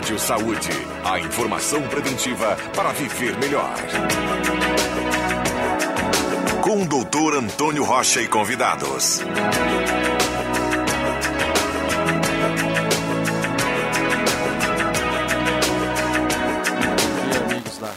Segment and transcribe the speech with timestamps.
[0.00, 0.70] Rádio Saúde.
[1.04, 3.74] A informação preventiva para viver melhor.
[6.62, 9.20] Com o doutor Antônio Rocha e convidados.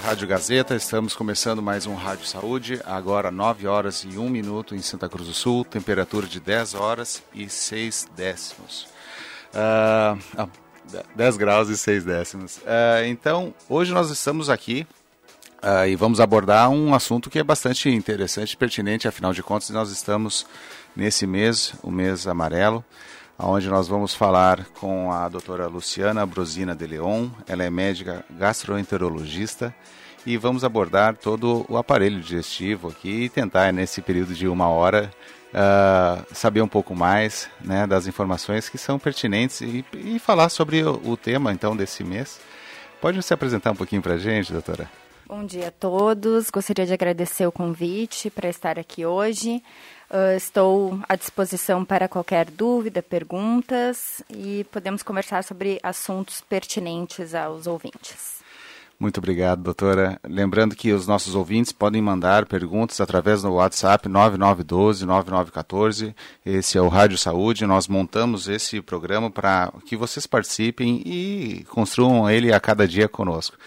[0.03, 4.81] Rádio Gazeta, estamos começando mais um Rádio Saúde, agora 9 horas e 1 minuto em
[4.81, 8.87] Santa Cruz do Sul, temperatura de 10 horas e 6 décimos.
[9.53, 10.49] Uh,
[11.15, 12.57] 10 graus e 6 décimos.
[12.57, 14.85] Uh, então, hoje nós estamos aqui
[15.61, 19.69] uh, e vamos abordar um assunto que é bastante interessante e pertinente, afinal de contas,
[19.69, 20.45] nós estamos
[20.95, 22.83] nesse mês, o mês amarelo,
[23.37, 29.73] onde nós vamos falar com a doutora Luciana Brosina de Leon, ela é médica gastroenterologista
[30.25, 35.11] e vamos abordar todo o aparelho digestivo aqui e tentar, nesse período de uma hora,
[35.53, 40.83] uh, saber um pouco mais né, das informações que são pertinentes e, e falar sobre
[40.83, 42.39] o, o, tema, então, desse mês.
[42.99, 44.89] Pode se apresentar um pouquinho para a gente, doutora?
[45.25, 46.49] Bom dia a todos.
[46.49, 49.63] Gostaria de agradecer o convite para estar aqui hoje.
[50.09, 57.65] Uh, estou à disposição para qualquer dúvida, perguntas e podemos conversar sobre assuntos pertinentes aos
[57.65, 58.42] ouvintes.
[59.03, 60.17] Muito obrigado, doutora.
[60.23, 66.15] Lembrando que os nossos ouvintes podem mandar perguntas através do WhatsApp 9912-9914.
[66.45, 67.65] Esse é o Rádio Saúde.
[67.65, 73.57] Nós montamos esse programa para que vocês participem e construam ele a cada dia conosco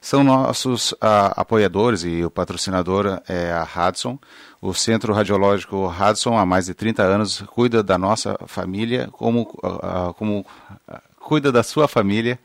[0.00, 4.18] são nossos uh, apoiadores e o patrocinador é a Hudson.
[4.62, 10.14] O Centro Radiológico Hudson, há mais de 30 anos, cuida da nossa família, como, uh,
[10.14, 10.46] como uh,
[11.18, 12.38] cuida da sua família,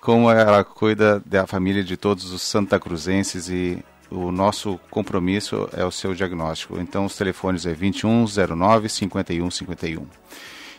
[0.00, 5.84] como ela cuida da família de todos os Santa Cruzenses e o nosso compromisso é
[5.84, 6.80] o seu diagnóstico.
[6.80, 10.06] Então, os telefones é 2109 5151.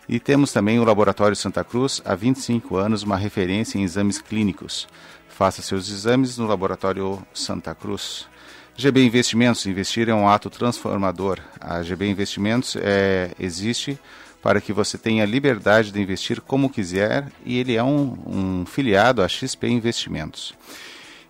[0.10, 4.88] E temos também o Laboratório Santa Cruz, há 25 anos, uma referência em exames clínicos.
[5.30, 8.28] Faça seus exames no Laboratório Santa Cruz.
[8.76, 11.40] GB Investimentos, investir é um ato transformador.
[11.60, 13.98] A GB Investimentos é, existe
[14.42, 19.22] para que você tenha liberdade de investir como quiser e ele é um, um filiado
[19.22, 20.54] à XP Investimentos.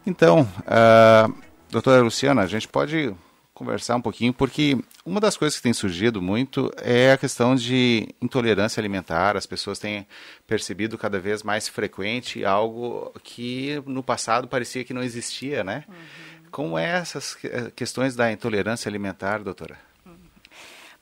[0.06, 1.34] Então, uh,
[1.70, 3.14] doutora Luciana, a gente pode
[3.54, 8.08] conversar um pouquinho, porque uma das coisas que tem surgido muito é a questão de
[8.20, 9.38] intolerância alimentar.
[9.38, 10.08] As pessoas têm
[10.48, 15.84] percebido cada vez mais frequente algo que no passado parecia que não existia, né?
[15.88, 15.96] Uhum.
[16.50, 17.38] Como é essas
[17.76, 19.78] questões da intolerância alimentar, doutora?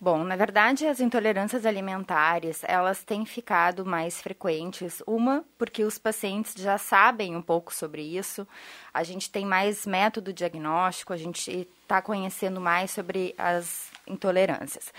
[0.02, 5.04] Bom, na verdade, as intolerâncias alimentares, elas têm ficado mais frequentes.
[5.06, 8.48] Uma, porque os pacientes já sabem um pouco sobre isso.
[8.94, 14.94] A gente tem mais método diagnóstico, a gente está conhecendo mais sobre as intolerâncias.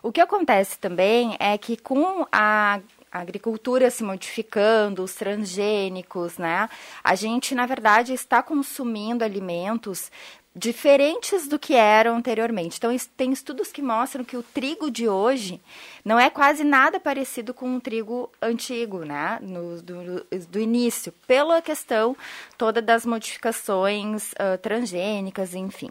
[0.00, 2.80] O que acontece também é que com a
[3.14, 6.68] a agricultura se modificando, os transgênicos, né?
[7.04, 10.10] A gente, na verdade, está consumindo alimentos
[10.54, 12.76] diferentes do que eram anteriormente.
[12.78, 15.60] Então, tem estudos que mostram que o trigo de hoje
[16.04, 19.38] não é quase nada parecido com o trigo antigo, né?
[19.40, 22.14] No, do, do início, pela questão
[22.58, 25.90] toda das modificações uh, transgênicas, enfim.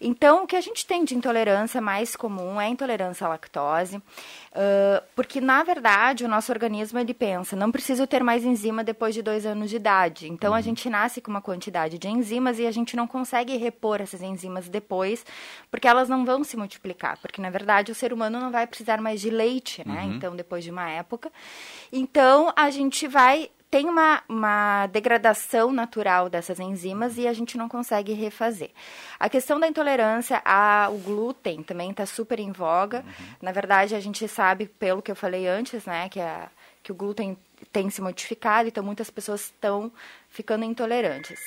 [0.00, 3.96] Então, o que a gente tem de intolerância mais comum é a intolerância à lactose.
[3.96, 9.14] Uh, porque, na verdade, o nosso organismo ele pensa, não preciso ter mais enzima depois
[9.14, 10.28] de dois anos de idade.
[10.28, 10.56] Então, uhum.
[10.56, 14.22] a gente nasce com uma quantidade de enzimas e a gente não consegue repor essas
[14.22, 15.24] enzimas depois,
[15.70, 17.18] porque elas não vão se multiplicar.
[17.18, 19.53] Porque, na verdade, o ser humano não vai precisar mais de leite,
[19.86, 20.02] né?
[20.02, 20.14] Uhum.
[20.14, 21.30] Então, depois de uma época.
[21.92, 27.68] Então, a gente vai tem uma, uma degradação natural dessas enzimas e a gente não
[27.68, 28.70] consegue refazer.
[29.18, 32.98] A questão da intolerância ao glúten também está super em voga.
[32.98, 33.26] Uhum.
[33.42, 36.48] Na verdade, a gente sabe, pelo que eu falei antes, né, que, a,
[36.84, 37.36] que o glúten
[37.72, 39.90] tem se modificado, então muitas pessoas estão
[40.28, 41.40] ficando intolerantes.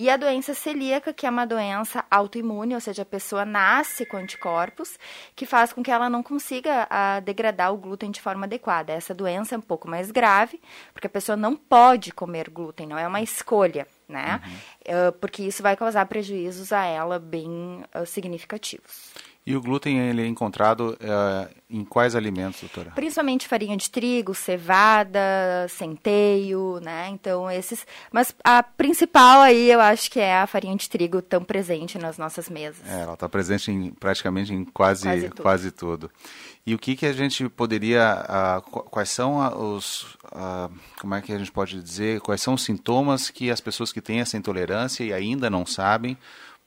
[0.00, 4.16] E a doença celíaca, que é uma doença autoimune, ou seja, a pessoa nasce com
[4.16, 4.98] anticorpos,
[5.36, 8.94] que faz com que ela não consiga a, ah, degradar o glúten de forma adequada.
[8.94, 10.58] Essa doença é um pouco mais grave,
[10.94, 14.40] porque a pessoa não pode comer glúten, não é uma escolha, né?
[14.42, 15.08] Uhum.
[15.08, 19.12] Uh, porque isso vai causar prejuízos a ela bem uh, significativos.
[19.46, 22.90] E o glúten ele é encontrado uh, em quais alimentos, doutora?
[22.90, 27.08] Principalmente farinha de trigo, cevada, centeio, né?
[27.10, 31.42] Então esses, mas a principal aí eu acho que é a farinha de trigo tão
[31.42, 32.86] presente nas nossas mesas.
[32.86, 35.42] É, ela está presente em, praticamente em quase quase tudo.
[35.42, 36.10] quase tudo.
[36.66, 39.38] E o que que a gente poderia, uh, quais são
[39.74, 40.70] os, uh,
[41.00, 44.02] como é que a gente pode dizer, quais são os sintomas que as pessoas que
[44.02, 46.16] têm essa intolerância e ainda não sabem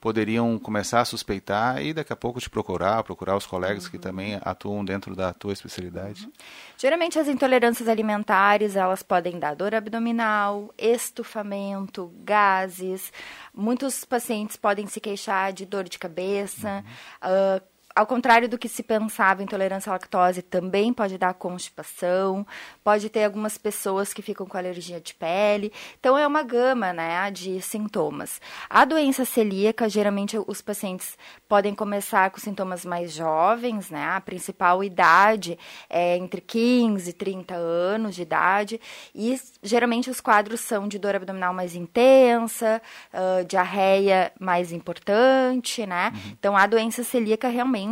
[0.04, 3.90] poderiam começar a suspeitar e daqui a pouco te procurar, procurar os colegas uhum.
[3.90, 6.26] que também atuam dentro da tua especialidade?
[6.26, 6.32] Uhum.
[6.76, 13.10] Geralmente as intolerâncias alimentares, elas podem dar dor abdominal, estufamento, gases.
[13.54, 16.84] Muitos pacientes podem se queixar de dor de cabeça,
[17.24, 17.58] uhum.
[17.58, 22.44] uh, ao contrário do que se pensava, intolerância à lactose também pode dar constipação,
[22.82, 25.72] pode ter algumas pessoas que ficam com alergia de pele.
[26.00, 28.40] Então, é uma gama né, de sintomas.
[28.68, 31.16] A doença celíaca, geralmente os pacientes
[31.48, 34.04] podem começar com sintomas mais jovens, né?
[34.08, 35.56] A principal idade
[35.88, 38.80] é entre 15 e 30 anos de idade.
[39.14, 42.82] E geralmente os quadros são de dor abdominal mais intensa,
[43.12, 46.10] uh, diarreia mais importante, né?
[46.12, 46.32] Uhum.
[46.32, 47.83] Então, a doença celíaca realmente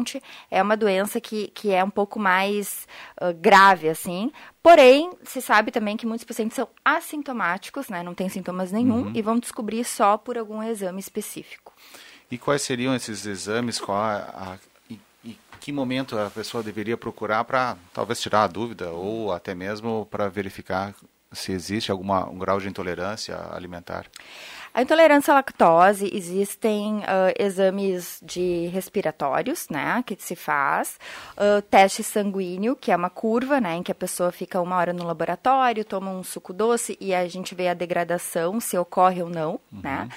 [0.50, 2.86] é uma doença que, que é um pouco mais
[3.20, 4.32] uh, grave, assim.
[4.62, 8.02] Porém, se sabe também que muitos pacientes são assintomáticos, né?
[8.02, 9.12] Não tem sintomas nenhum uhum.
[9.14, 11.72] e vão descobrir só por algum exame específico.
[12.30, 13.78] E quais seriam esses exames?
[13.78, 14.58] Qual a, a
[15.24, 20.06] e, que momento a pessoa deveria procurar para talvez tirar a dúvida ou até mesmo
[20.10, 20.94] para verificar
[21.30, 24.06] se existe alguma um grau de intolerância alimentar?
[24.74, 30.98] A intolerância à lactose, existem uh, exames de respiratórios, né, que se faz,
[31.36, 34.94] uh, teste sanguíneo, que é uma curva, né, em que a pessoa fica uma hora
[34.94, 39.28] no laboratório, toma um suco doce e a gente vê a degradação, se ocorre ou
[39.28, 39.80] não, uhum.
[39.82, 40.08] né.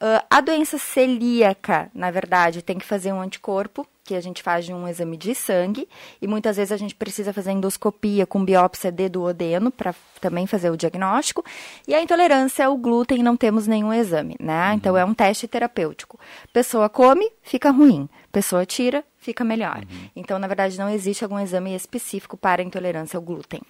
[0.00, 4.64] Uh, a doença celíaca, na verdade, tem que fazer um anticorpo, que a gente faz
[4.64, 5.86] de um exame de sangue,
[6.22, 10.70] e muitas vezes a gente precisa fazer endoscopia com biópsia de duodeno para também fazer
[10.70, 11.44] o diagnóstico.
[11.86, 14.68] E a intolerância ao glúten não temos nenhum exame, né?
[14.68, 14.74] Uhum.
[14.76, 16.18] Então é um teste terapêutico.
[16.52, 18.08] Pessoa come, fica ruim.
[18.32, 19.78] Pessoa tira, fica melhor.
[19.78, 20.08] Uhum.
[20.16, 23.60] Então, na verdade, não existe algum exame específico para intolerância ao glúten.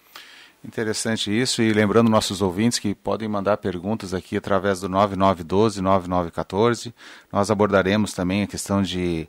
[0.64, 6.93] Interessante isso, e lembrando nossos ouvintes que podem mandar perguntas aqui através do 9912-9914.
[7.32, 9.28] Nós abordaremos também a questão de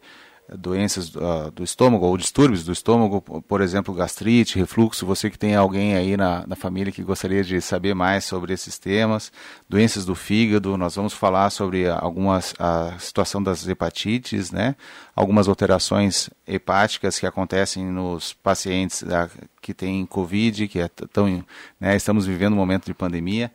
[0.57, 5.05] doenças uh, do estômago ou distúrbios do estômago, por exemplo, gastrite, refluxo.
[5.05, 8.77] Você que tem alguém aí na, na família que gostaria de saber mais sobre esses
[8.77, 9.31] temas,
[9.67, 14.75] doenças do fígado, nós vamos falar sobre algumas a situação das hepatites, né?
[15.15, 19.29] Algumas alterações hepáticas que acontecem nos pacientes da,
[19.61, 21.43] que têm COVID, que é tão,
[21.79, 23.51] né, estamos vivendo um momento de pandemia.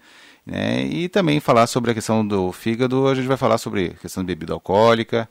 [0.47, 4.01] Né, e também falar sobre a questão do fígado, a gente vai falar sobre a
[4.01, 5.29] questão de bebida alcoólica,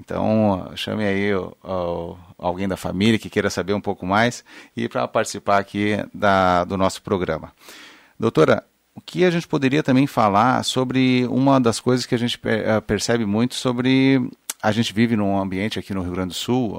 [0.00, 4.42] então, chame aí o, o, alguém da família que queira saber um pouco mais
[4.76, 7.52] e para participar aqui da, do nosso programa.
[8.18, 8.64] Doutora,
[8.94, 12.80] o que a gente poderia também falar sobre uma das coisas que a gente eh,
[12.80, 14.20] percebe muito sobre
[14.62, 16.76] a gente vive num ambiente aqui no Rio Grande do Sul,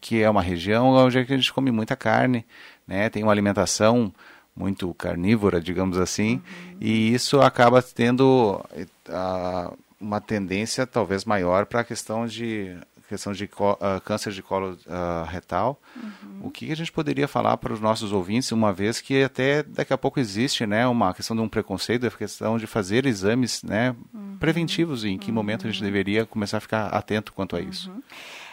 [0.00, 2.44] que é uma região onde a gente come muita carne,
[2.86, 3.08] né?
[3.08, 4.12] Tem uma alimentação
[4.54, 6.76] muito carnívora, digamos assim, uhum.
[6.80, 8.62] e isso acaba tendo
[9.08, 12.76] uh, uma tendência talvez maior para a questão de
[13.08, 15.80] questão de uh, câncer de colo uh, retal.
[15.96, 16.40] Uhum.
[16.46, 19.92] O que a gente poderia falar para os nossos ouvintes, uma vez que até daqui
[19.92, 23.94] a pouco existe né, uma questão de um preconceito, a questão de fazer exames né,
[24.12, 24.36] uhum.
[24.38, 25.86] preventivos, e em que momento a gente uhum.
[25.86, 27.92] deveria começar a ficar atento quanto a isso?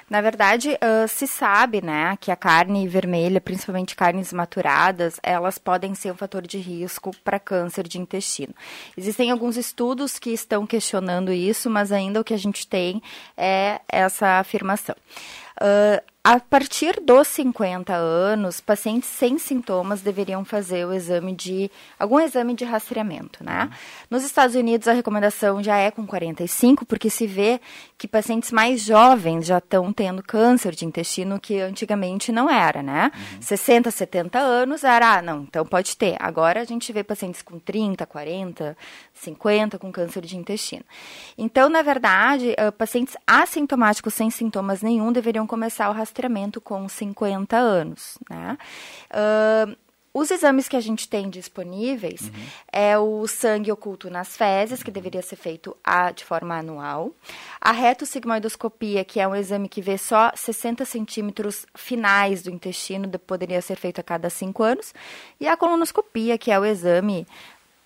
[0.09, 5.95] Na verdade, uh, se sabe, né, que a carne vermelha, principalmente carnes maturadas, elas podem
[5.95, 8.53] ser um fator de risco para câncer de intestino.
[8.97, 13.01] Existem alguns estudos que estão questionando isso, mas ainda o que a gente tem
[13.37, 14.95] é essa afirmação.
[15.63, 22.17] Uh, a partir dos 50 anos, pacientes sem sintomas deveriam fazer o exame de algum
[22.17, 23.63] exame de rastreamento, né?
[23.63, 23.69] Uhum.
[24.09, 27.59] Nos Estados Unidos a recomendação já é com 45, porque se vê
[27.97, 33.11] que pacientes mais jovens já estão tendo câncer de intestino que antigamente não era, né?
[33.13, 33.41] Uhum.
[33.41, 36.15] 60, 70 anos era, ah, não, então pode ter.
[36.21, 38.77] Agora a gente vê pacientes com 30, 40,
[39.13, 40.85] 50 com câncer de intestino.
[41.37, 47.55] Então, na verdade, uh, pacientes assintomáticos sem sintomas nenhum deveriam começar o rastreamento com 50
[47.55, 48.17] anos.
[48.27, 48.57] Né?
[49.11, 49.77] Uh,
[50.11, 52.45] os exames que a gente tem disponíveis uhum.
[52.71, 57.11] é o sangue oculto nas fezes, que deveria ser feito a, de forma anual.
[57.61, 63.61] A retossigmoidoscopia, que é um exame que vê só 60 centímetros finais do intestino, poderia
[63.61, 64.91] ser feito a cada cinco anos.
[65.39, 67.27] E a colonoscopia, que é o exame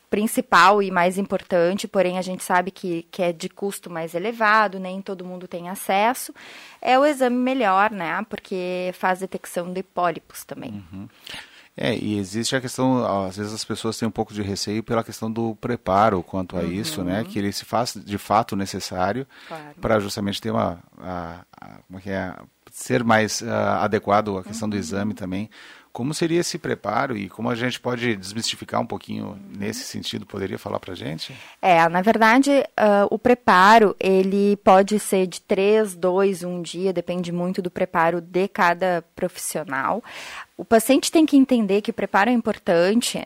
[0.09, 4.79] principal e mais importante, porém a gente sabe que, que é de custo mais elevado,
[4.79, 6.33] nem todo mundo tem acesso,
[6.81, 8.25] é o exame melhor, né?
[8.29, 10.83] Porque faz detecção de pólipos também.
[10.91, 11.07] Uhum.
[11.79, 15.03] É, e existe a questão, às vezes as pessoas têm um pouco de receio pela
[15.03, 16.71] questão do preparo quanto a uhum.
[16.71, 17.23] isso, né?
[17.23, 19.75] Que ele se faz de fato necessário claro.
[19.79, 22.35] para justamente ter uma, a, a, como é que é,
[22.71, 23.47] ser mais uh,
[23.81, 24.71] adequado à questão uhum.
[24.71, 25.51] do exame também
[25.97, 30.27] Como seria esse preparo e como a gente pode desmistificar um pouquinho nesse sentido?
[30.27, 31.33] Poderia falar para gente?
[31.59, 37.31] É, na verdade, uh, o preparo ele pode ser de três, dois, um dia, depende
[37.31, 40.03] muito do preparo de cada profissional.
[40.55, 43.19] O paciente tem que entender que o preparo é importante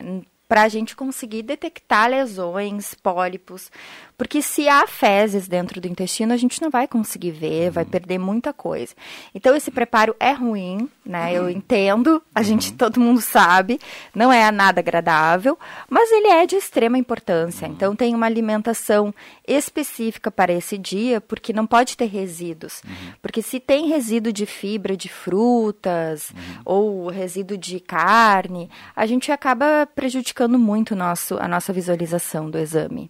[0.48, 3.72] para a gente conseguir detectar lesões, pólipos,
[4.22, 7.72] porque se há fezes dentro do intestino, a gente não vai conseguir ver, uhum.
[7.72, 8.94] vai perder muita coisa.
[9.34, 11.34] Então esse preparo é ruim, né?
[11.34, 11.50] Eu uhum.
[11.50, 12.78] entendo, a gente uhum.
[12.78, 13.80] todo mundo sabe,
[14.13, 15.58] não é nada agradável,
[15.90, 17.68] mas ele é de extrema importância.
[17.68, 17.74] Uhum.
[17.74, 19.12] Então tem uma alimentação
[19.48, 22.84] específica para esse dia, porque não pode ter resíduos.
[22.86, 23.13] Uhum.
[23.24, 26.32] Porque se tem resíduo de fibra de frutas
[26.63, 33.10] ou resíduo de carne, a gente acaba prejudicando muito nosso, a nossa visualização do exame.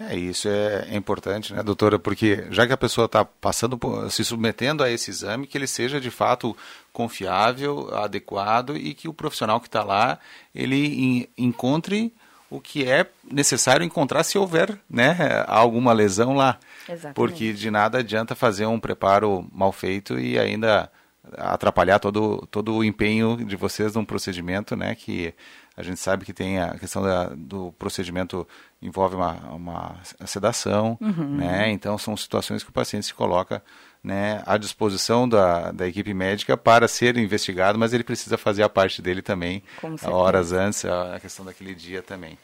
[0.00, 1.98] É, isso é, importante, né, doutora?
[1.98, 3.78] Porque já que a pessoa está passando,
[4.08, 6.56] se submetendo a esse exame, que ele seja de fato
[6.90, 10.18] confiável, adequado e que o profissional que está lá,
[10.54, 12.14] ele encontre
[12.48, 16.58] o que é necessário encontrar se houver né, alguma lesão lá.
[16.88, 17.14] Exatamente.
[17.14, 20.90] Porque de nada adianta fazer um preparo mal feito e ainda
[21.36, 25.34] atrapalhar todo, todo o empenho de vocês num procedimento, né, que
[25.80, 28.46] a gente sabe que tem a questão da, do procedimento
[28.82, 29.96] envolve uma, uma
[30.26, 31.36] sedação, uhum.
[31.36, 31.70] né?
[31.70, 33.62] Então são situações que o paciente se coloca
[34.02, 38.68] né, à disposição da, da equipe médica para ser investigado, mas ele precisa fazer a
[38.68, 39.62] parte dele também,
[40.04, 42.38] horas antes, a questão daquele dia também.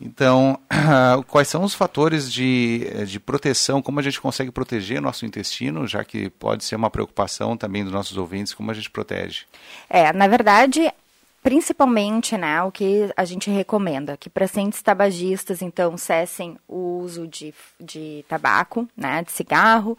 [0.00, 0.58] Então,
[1.26, 3.80] quais são os fatores de, de proteção?
[3.80, 7.92] Como a gente consegue proteger nosso intestino, já que pode ser uma preocupação também dos
[7.92, 9.44] nossos ouvintes, como a gente protege?
[9.88, 10.92] É, na verdade,
[11.46, 17.54] principalmente, né, o que a gente recomenda, que pacientes tabagistas, então, cessem o uso de,
[17.78, 19.96] de tabaco, né, de cigarro,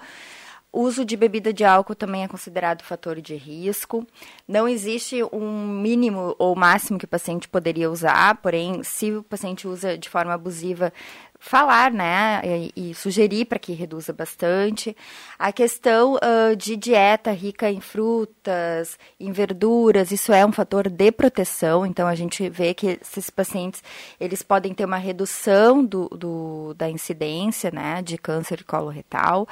[0.73, 4.05] uso de bebida de álcool também é considerado fator de risco.
[4.47, 9.67] Não existe um mínimo ou máximo que o paciente poderia usar, porém, se o paciente
[9.67, 10.91] usa de forma abusiva,
[11.39, 14.95] falar, né, e, e sugerir para que reduza bastante.
[15.37, 21.11] A questão uh, de dieta rica em frutas, em verduras, isso é um fator de
[21.11, 21.85] proteção.
[21.85, 23.83] Então a gente vê que esses pacientes
[24.19, 29.47] eles podem ter uma redução do, do da incidência, né, de câncer de colo retal.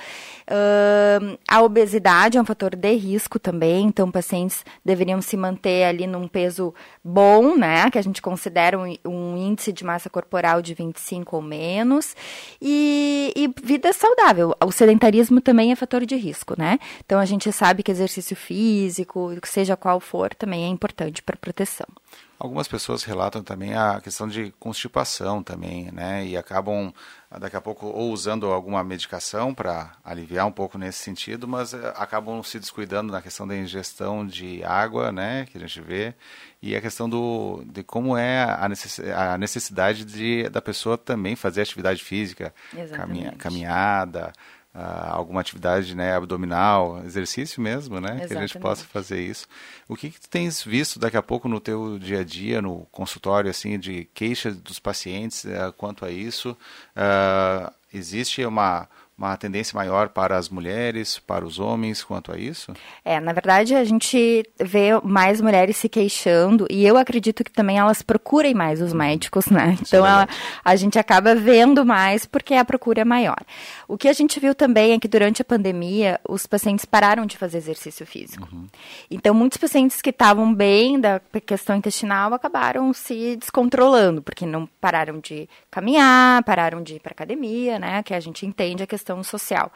[0.50, 3.86] Uh, a obesidade é um fator de risco também.
[3.86, 6.74] Então pacientes deveriam se manter ali num peso
[7.04, 11.42] bom, né, que a gente considera um, um índice de massa corporal de 25 ou
[11.42, 12.16] menos menos
[12.62, 14.56] e, e vida saudável.
[14.64, 16.80] O sedentarismo também é fator de risco, né?
[17.06, 21.88] Então a gente sabe que exercício físico, seja qual for, também é importante para proteção.
[22.38, 26.26] Algumas pessoas relatam também a questão de constipação também, né?
[26.26, 26.94] E acabam
[27.40, 31.94] daqui a pouco ou usando alguma medicação para aliviar um pouco nesse sentido, mas eh,
[31.96, 35.46] acabam se descuidando na questão da ingestão de água, né?
[35.50, 36.14] Que a gente vê
[36.62, 42.04] e a questão do de como é a necessidade de da pessoa também fazer atividade
[42.04, 42.54] física,
[42.96, 44.34] caminha, caminhada
[44.76, 48.10] uh, alguma atividade né, abdominal, exercício mesmo, né?
[48.10, 48.28] Exatamente.
[48.28, 49.48] Que a gente possa fazer isso.
[49.88, 52.86] O que, que tu tens visto daqui a pouco no teu dia a dia, no
[52.92, 56.52] consultório, assim, de queixas dos pacientes uh, quanto a isso?
[56.96, 62.74] Uh, existe uma uma tendência maior para as mulheres, para os homens quanto a isso?
[63.04, 67.78] É, na verdade a gente vê mais mulheres se queixando e eu acredito que também
[67.78, 69.78] elas procurem mais os médicos, né?
[69.86, 70.28] Então ela,
[70.64, 73.40] a gente acaba vendo mais porque a procura é maior.
[73.88, 77.38] O que a gente viu também é que durante a pandemia os pacientes pararam de
[77.38, 78.48] fazer exercício físico.
[78.52, 78.68] Uhum.
[79.10, 85.20] Então muitos pacientes que estavam bem da questão intestinal acabaram se descontrolando porque não pararam
[85.20, 88.04] de caminhar, pararam de ir para academia, né?
[88.04, 89.72] Que a gente entende a questão questão social.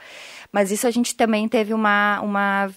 [0.52, 2.20] Mas isso a gente também teve uma.
[2.22, 2.72] uma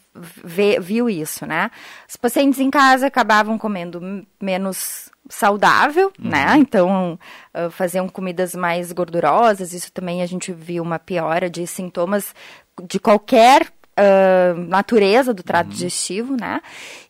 [0.81, 1.71] viu isso, né?
[2.07, 6.29] Os pacientes em casa acabavam comendo menos saudável, uhum.
[6.29, 6.57] né?
[6.59, 7.19] Então,
[7.55, 12.35] uh, faziam comidas mais gordurosas, isso também a gente viu uma piora de sintomas
[12.87, 15.73] de qualquer Uh, natureza do trato uhum.
[15.73, 16.63] digestivo, né?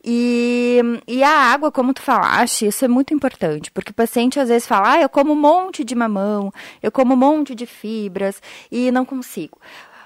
[0.04, 4.48] E, e a água, como tu falaste, isso é muito importante, porque o paciente às
[4.48, 8.42] vezes fala, ah, eu como um monte de mamão, eu como um monte de fibras
[8.70, 9.58] e não consigo.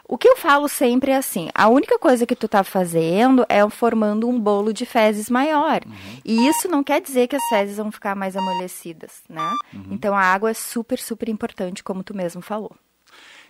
[0.08, 3.68] O que eu falo sempre é assim: a única coisa que tu tá fazendo é
[3.68, 5.80] formando um bolo de fezes maior.
[5.84, 6.20] Uhum.
[6.24, 9.50] E isso não quer dizer que as fezes vão ficar mais amolecidas, né?
[9.74, 9.86] Uhum.
[9.90, 12.76] Então a água é super, super importante, como tu mesmo falou.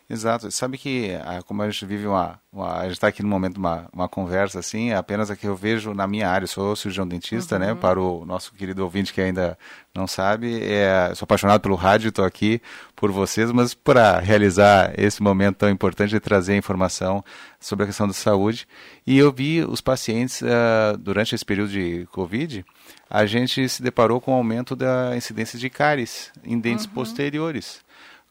[0.08, 0.48] Exato.
[0.52, 2.38] Sabe que, ah, como a gente vive uma.
[2.52, 5.48] uma a gente está aqui no momento uma, uma conversa assim, é apenas a que
[5.48, 6.44] eu vejo na minha área.
[6.44, 7.68] Eu sou cirurgião dentista, né?
[7.68, 7.74] uhum.
[7.74, 7.80] né?
[7.80, 9.58] Para o nosso querido ouvinte que ainda
[9.92, 12.60] não sabe, é, sou apaixonado pelo rádio, estou aqui
[12.94, 17.24] por vocês, mas para realizar esse momento tão importante de trazer informação
[17.58, 18.68] sobre a questão da saúde.
[19.04, 22.64] E eu vi os pacientes, uh, durante esse período de Covid,
[23.08, 26.92] a gente se deparou com o aumento da incidência de cáries em dentes uhum.
[26.92, 27.84] posteriores.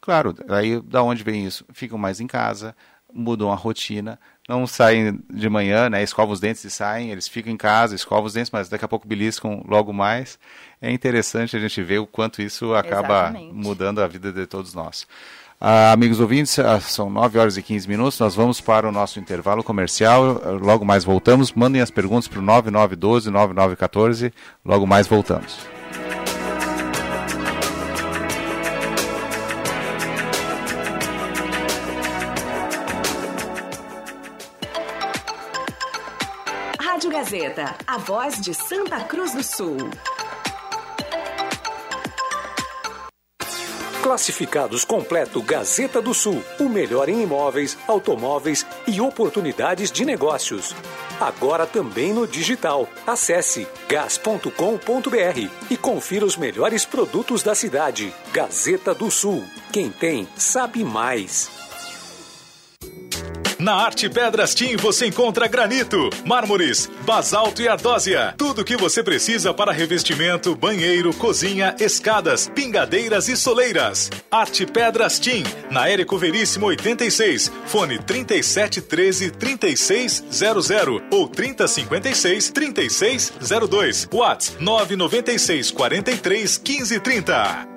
[0.06, 1.64] Claro, aí da onde vem isso?
[1.72, 2.76] Ficam mais em casa,
[3.12, 7.52] mudam a rotina, não saem de manhã, né, escovam os dentes e saem, eles ficam
[7.52, 10.38] em casa, escovam os dentes, mas daqui a pouco beliscam logo mais.
[10.80, 13.52] É interessante a gente ver o quanto isso acaba Exatamente.
[13.52, 15.08] mudando a vida de todos nós.
[15.60, 19.18] Ah, amigos ouvintes, ah, são 9 horas e 15 minutos, nós vamos para o nosso
[19.18, 21.50] intervalo comercial, logo mais voltamos.
[21.52, 24.32] Mandem as perguntas para o 9912-9914,
[24.64, 25.66] logo mais voltamos.
[37.26, 39.76] Gazeta, a voz de Santa Cruz do Sul.
[44.00, 50.72] Classificados completo Gazeta do Sul, o melhor em imóveis, automóveis e oportunidades de negócios.
[51.20, 52.88] Agora também no digital.
[53.04, 58.14] Acesse gas.com.br e confira os melhores produtos da cidade.
[58.32, 59.42] Gazeta do Sul.
[59.72, 61.55] Quem tem, sabe mais.
[63.66, 68.32] Na Arte Pedras Team você encontra granito, mármores, basalto e ardósia.
[68.38, 74.08] Tudo o que você precisa para revestimento, banheiro, cozinha, escadas, pingadeiras e soleiras.
[74.30, 84.08] Arte Pedras Team, na Érico Veríssimo 86, fone 3713 3600 ou 3056 3602.
[84.12, 87.75] WhatsApp 996 43 1530.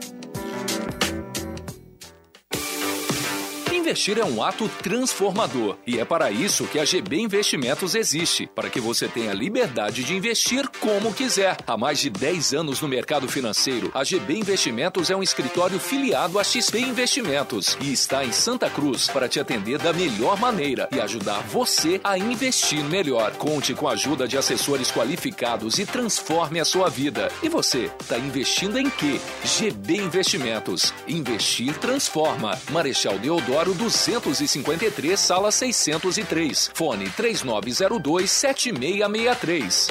[3.90, 8.70] Investir é um ato transformador e é para isso que a GB Investimentos existe, para
[8.70, 11.58] que você tenha liberdade de investir como quiser.
[11.66, 16.38] Há mais de 10 anos no mercado financeiro, a GB Investimentos é um escritório filiado
[16.38, 21.02] à XP Investimentos e está em Santa Cruz para te atender da melhor maneira e
[21.02, 23.32] ajudar você a investir melhor.
[23.38, 27.32] Conte com a ajuda de assessores qualificados e transforme a sua vida.
[27.42, 29.20] E você, está investindo em quê?
[29.44, 30.94] GB Investimentos.
[31.08, 32.56] Investir transforma.
[32.70, 36.70] Marechal Deodoro 253, sala 603.
[36.74, 39.90] Fone 3902-7663.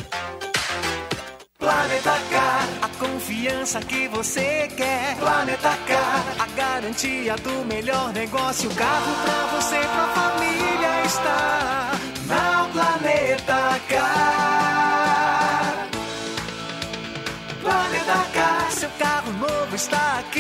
[1.59, 5.17] Planeta Car, a confiança que você quer.
[5.17, 8.69] Planeta Car, a garantia do melhor negócio.
[8.75, 11.93] Carro pra você pra família está
[12.27, 15.89] na Planeta Car.
[17.61, 20.38] Planeta Car, seu carro novo está aqui.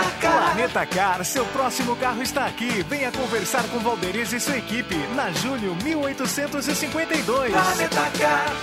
[0.00, 0.54] Planeta Car.
[0.54, 2.82] Planeta Car, seu próximo carro está aqui.
[2.84, 7.52] Venha conversar com Valderiz e sua equipe na Júlio 1852.
[7.52, 8.56] Planeta Car.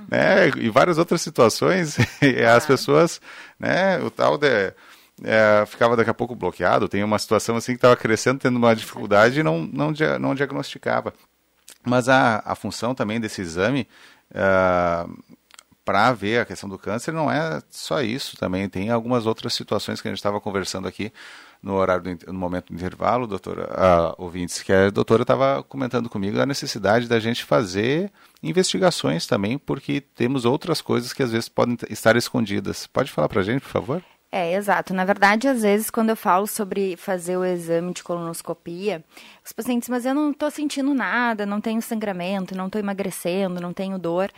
[0.10, 0.52] né?
[0.56, 1.98] E várias outras situações,
[2.56, 2.68] as é.
[2.68, 3.20] pessoas,
[3.60, 4.00] né?
[4.00, 4.74] O tal de
[5.24, 6.90] é, ficava daqui a pouco bloqueado.
[6.90, 11.14] Tem uma situação assim que estava crescendo, tendo uma dificuldade e não, não, não diagnosticava.
[11.84, 13.88] Mas a, a função também desse exame
[14.32, 15.24] uh,
[15.86, 20.02] para ver a questão do câncer não é só isso também, tem algumas outras situações
[20.02, 21.14] que a gente estava conversando aqui
[21.62, 23.70] no horário do, no momento do intervalo, doutora,
[24.18, 29.60] uh, ouvintes, que a doutora estava comentando comigo a necessidade da gente fazer investigações também,
[29.60, 32.88] porque temos outras coisas que às vezes podem estar escondidas.
[32.88, 34.04] Pode falar para a gente, por favor?
[34.38, 34.94] É, exato.
[34.94, 39.02] Na verdade, às vezes, quando eu falo sobre fazer o exame de colonoscopia,
[39.42, 43.72] os pacientes, mas eu não estou sentindo nada, não tenho sangramento, não estou emagrecendo, não
[43.72, 44.30] tenho dor.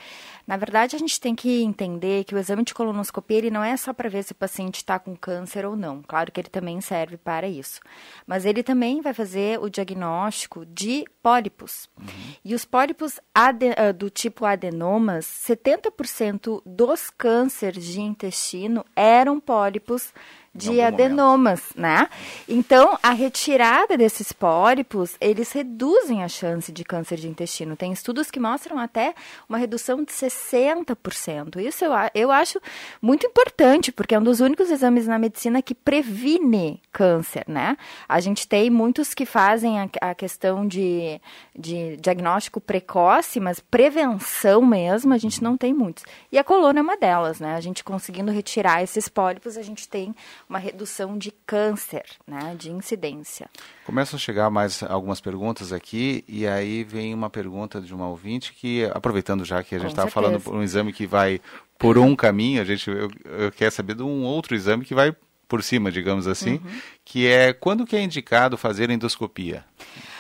[0.46, 3.76] Na verdade, a gente tem que entender que o exame de colonoscopia ele não é
[3.76, 6.04] só para ver se o paciente está com câncer ou não.
[6.04, 7.80] Claro que ele também serve para isso.
[8.28, 11.90] Mas ele também vai fazer o diagnóstico de pólipos.
[12.00, 12.06] Uhum.
[12.46, 13.52] E os pólipos ah,
[13.92, 20.14] do tipo adenomas, 70% dos cânceres de intestino eram pólipos tipos
[20.58, 21.80] de adenomas, momento.
[21.80, 22.10] né?
[22.48, 27.76] Então, a retirada desses pólipos, eles reduzem a chance de câncer de intestino.
[27.76, 29.14] Tem estudos que mostram até
[29.48, 31.58] uma redução de 60%.
[31.62, 32.60] Isso eu, eu acho
[33.02, 37.78] muito importante, porque é um dos únicos exames na medicina que previne câncer, né?
[38.10, 41.22] A gente tem muitos que fazem a, a questão de,
[41.58, 46.04] de diagnóstico precoce, mas prevenção mesmo, a gente não tem muitos.
[46.32, 47.56] E a coluna é uma delas, né?
[47.56, 50.16] A gente conseguindo retirar esses pólipos, a gente tem
[50.50, 53.50] uma redução de câncer, né, de incidência.
[53.86, 58.54] Começam a chegar mais algumas perguntas aqui, e aí vem uma pergunta de uma ouvinte
[58.54, 61.42] que, aproveitando já que a gente estava falando por um exame que vai
[61.78, 65.16] por um caminho, a gente eu, eu quer saber de um outro exame que vai
[65.48, 66.82] por cima, digamos assim, uhum.
[67.06, 69.64] que é quando que é indicado fazer endoscopia?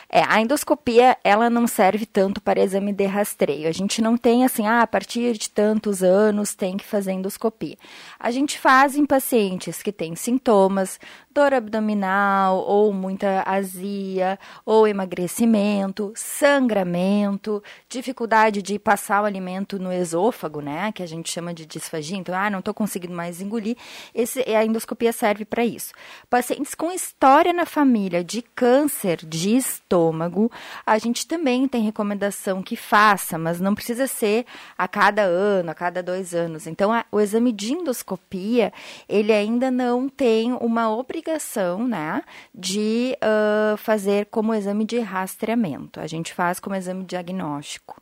[0.10, 3.68] É, a endoscopia, ela não serve tanto para exame de rastreio.
[3.68, 7.78] A gente não tem assim, ah, a partir de tantos anos tem que fazer endoscopia.
[8.18, 11.00] A gente faz em pacientes que têm sintomas,
[11.38, 20.62] dor abdominal, ou muita azia, ou emagrecimento, sangramento, dificuldade de passar o alimento no esôfago,
[20.62, 23.78] né, que a gente chama de disfagia, então, ah, não estou conseguindo mais engolir,
[24.16, 25.94] esse, a endoscopia serve para isso.
[26.28, 30.52] Pacientes com história na família de câncer de estômago,
[30.84, 34.44] a gente também tem recomendação que faça, mas não precisa ser
[34.76, 36.66] a cada ano, a cada dois anos.
[36.66, 38.74] Então, a, o exame de endoscopia,
[39.08, 42.24] ele ainda não tem uma obrigação obrigação né,
[42.56, 46.00] de uh, fazer como exame de rastreamento.
[46.00, 48.02] A gente faz como exame diagnóstico.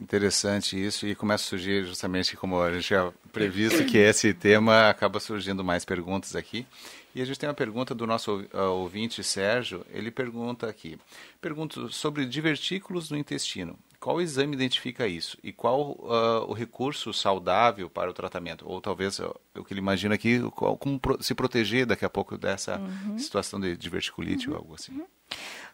[0.00, 4.88] Interessante isso e começa a surgir justamente como a gente já previsto que esse tema
[4.88, 6.66] acaba surgindo mais perguntas aqui.
[7.14, 9.84] E a gente tem uma pergunta do nosso uh, ouvinte Sérgio.
[9.92, 10.96] Ele pergunta aqui:
[11.40, 13.76] pergunto sobre divertículos no intestino.
[14.00, 15.36] Qual exame identifica isso?
[15.42, 18.68] E qual uh, o recurso saudável para o tratamento?
[18.68, 22.10] Ou talvez uh, o que ele imagina aqui, qual, como pro, se proteger daqui a
[22.10, 23.18] pouco dessa uhum.
[23.18, 24.54] situação de diverticulite uhum.
[24.54, 24.92] ou algo assim?
[24.92, 25.06] Uhum.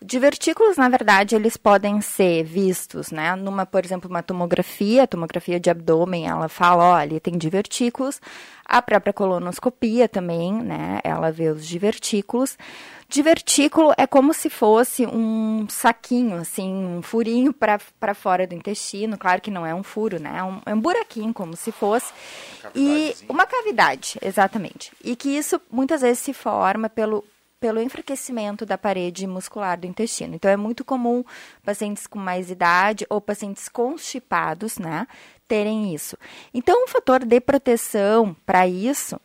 [0.06, 3.34] Divertículos, na verdade, eles podem ser vistos, né?
[3.36, 8.20] Numa, por exemplo, uma tomografia, tomografia de abdômen, ela fala, olha, tem divertículos.
[8.66, 11.00] A própria colonoscopia também, né?
[11.02, 12.58] Ela vê os divertículos.
[13.08, 19.16] Divertículo é como se fosse um saquinho, assim, um furinho para fora do intestino.
[19.16, 20.34] Claro que não é um furo, né?
[20.36, 22.12] É um, é um buraquinho, como se fosse.
[22.74, 24.92] E uma cavidade, exatamente.
[25.02, 27.24] E que isso muitas vezes se forma pelo,
[27.64, 30.34] pelo enfraquecimento da parede muscular do intestino.
[30.34, 31.24] Então, é muito comum
[31.64, 35.06] pacientes com mais idade ou pacientes constipados, né,
[35.48, 36.14] terem isso.
[36.52, 39.18] Então, um fator de proteção para isso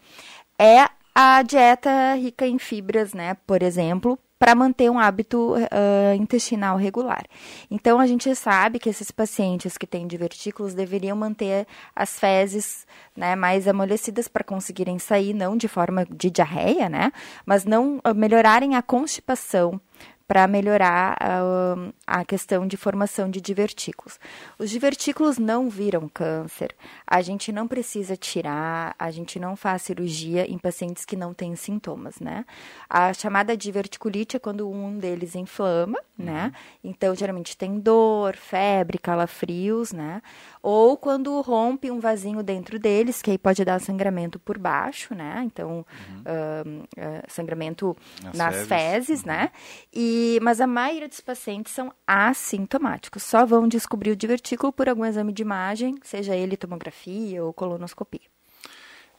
[0.57, 6.77] é a dieta rica em fibras, né, por exemplo, para manter um hábito uh, intestinal
[6.77, 7.25] regular.
[7.69, 13.35] Então, a gente sabe que esses pacientes que têm divertículos deveriam manter as fezes né,
[13.35, 17.11] mais amolecidas para conseguirem sair, não de forma de diarreia, né,
[17.45, 19.79] mas não melhorarem a constipação
[20.29, 24.19] para melhorar uh, a questão de formação de divertículos.
[24.59, 26.75] Os divertículos não viram câncer,
[27.07, 31.55] a gente não precisa tirar, a gente não faz cirurgia em pacientes que não têm
[31.55, 32.45] sintomas, né?
[32.87, 36.43] A chamada diverticulite é quando um deles inflama, né?
[36.43, 36.49] uhum.
[36.49, 36.51] né?
[36.83, 40.21] Então, geralmente tem dor, febre, calafrios, né?
[40.61, 45.41] Ou quando rompe um vasinho dentro deles, que aí pode dar sangramento por baixo, né?
[45.45, 46.21] Então, uhum.
[46.21, 49.33] uh, uh, sangramento nas, nas fezes, fezes né?
[49.33, 49.39] uhum.
[49.39, 49.51] né?
[49.93, 55.05] E mas a maioria dos pacientes são assintomáticos, só vão descobrir o divertículo por algum
[55.05, 58.38] exame de imagem, seja ele tomografia ou colonoscopia.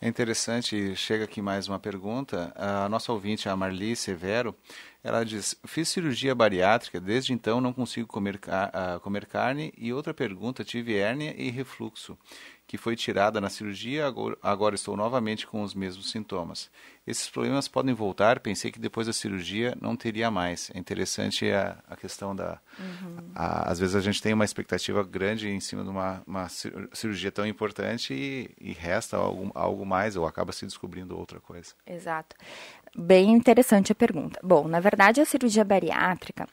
[0.02, 2.54] É interessante, chega aqui mais uma pergunta.
[2.56, 4.56] A nossa ouvinte, a Marli Severo,
[5.04, 9.74] ela diz: Fiz cirurgia bariátrica, desde então não consigo comer, uh, comer carne.
[9.76, 12.16] E outra pergunta: tive hérnia e refluxo.
[12.70, 14.06] Que foi tirada na cirurgia,
[14.40, 16.70] agora, estou novamente com os mesmos sintomas.
[17.04, 20.70] Esses problemas podem voltar, pensei que depois da cirurgia não teria mais.
[20.72, 22.60] É interessante a, a questão da...
[22.78, 23.32] Uhum.
[23.34, 27.32] A, às vezes a gente tem uma expectativa grande em cima de uma, uma cirurgia
[27.32, 31.74] tão importante e, e resta algo, algo mais ou acaba se descobrindo outra coisa.
[31.84, 32.36] Exato.
[32.96, 34.38] Bem interessante a pergunta.
[34.44, 36.46] Bom, na verdade a cirurgia bariátrica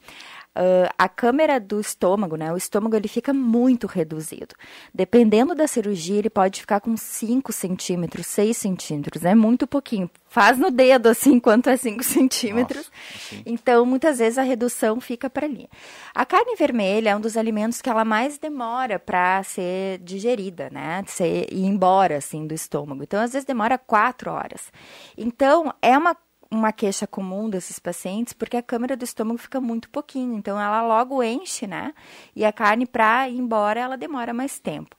[0.55, 2.51] Uh, a câmera do estômago, né?
[2.51, 4.55] O estômago ele fica muito reduzido.
[4.91, 9.23] Dependendo da cirurgia, ele pode ficar com 5 centímetros, 6 centímetros.
[9.23, 10.09] É muito pouquinho.
[10.27, 12.89] Faz no dedo, assim, quanto é 5 centímetros.
[12.89, 15.69] Nossa, então, muitas vezes a redução fica para ali.
[16.13, 21.03] A carne vermelha é um dos alimentos que ela mais demora para ser digerida, né?
[21.05, 23.03] Ser, ir embora, assim, do estômago.
[23.03, 24.71] Então, às vezes demora 4 horas.
[25.15, 26.17] Então, é uma
[26.49, 30.81] uma queixa comum desses pacientes, porque a câmara do estômago fica muito pouquinho, então ela
[30.81, 31.93] logo enche, né?
[32.35, 34.95] E a carne para ir embora, ela demora mais tempo.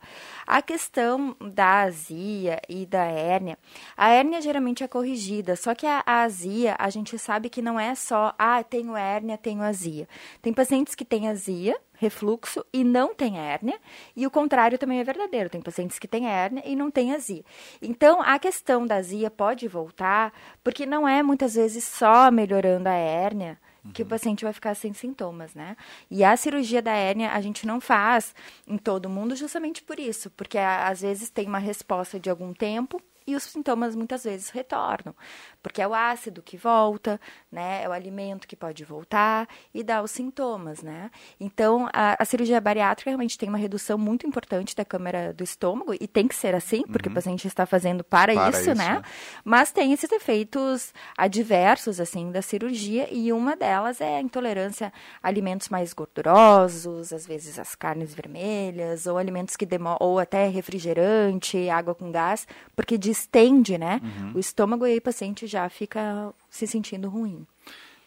[0.47, 3.59] A questão da azia e da hérnia,
[3.97, 7.79] a hérnia geralmente é corrigida, só que a, a azia, a gente sabe que não
[7.79, 10.09] é só, ah, tenho hérnia, tenho azia.
[10.43, 13.79] Tem pacientes que têm azia, refluxo e não tem hérnia,
[14.17, 15.51] e o contrário também é verdadeiro.
[15.51, 17.45] Tem pacientes que têm hérnia e não têm azia.
[17.83, 20.33] Então, a questão da azia pode voltar,
[20.63, 23.59] porque não é muitas vezes só melhorando a hérnia
[23.93, 24.11] que o uhum.
[24.11, 25.77] paciente vai ficar sem sintomas, né?
[26.11, 28.35] E a cirurgia da hérnia a gente não faz
[28.67, 33.01] em todo mundo justamente por isso, porque às vezes tem uma resposta de algum tempo
[33.29, 35.15] e os sintomas muitas vezes retornam,
[35.63, 37.21] porque é o ácido que volta,
[37.53, 37.83] né?
[37.83, 41.11] É o alimento que pode voltar e dá os sintomas, né?
[41.39, 45.95] Então, a, a cirurgia bariátrica realmente tem uma redução muito importante da câmara do estômago
[46.01, 47.13] e tem que ser assim, porque uhum.
[47.13, 48.95] o paciente está fazendo para, para isso, isso, né?
[48.95, 49.03] né?
[49.45, 54.91] Mas tem esses efeitos adversos, assim, da cirurgia e uma delas é a intolerância
[55.23, 60.49] a alimentos mais gordurosos, às vezes as carnes vermelhas ou alimentos que demoram, ou até
[60.49, 64.01] refrigerante, água com gás, porque diz distende, né?
[64.03, 64.33] Uhum.
[64.35, 67.47] O estômago e aí o paciente já fica se sentindo ruim.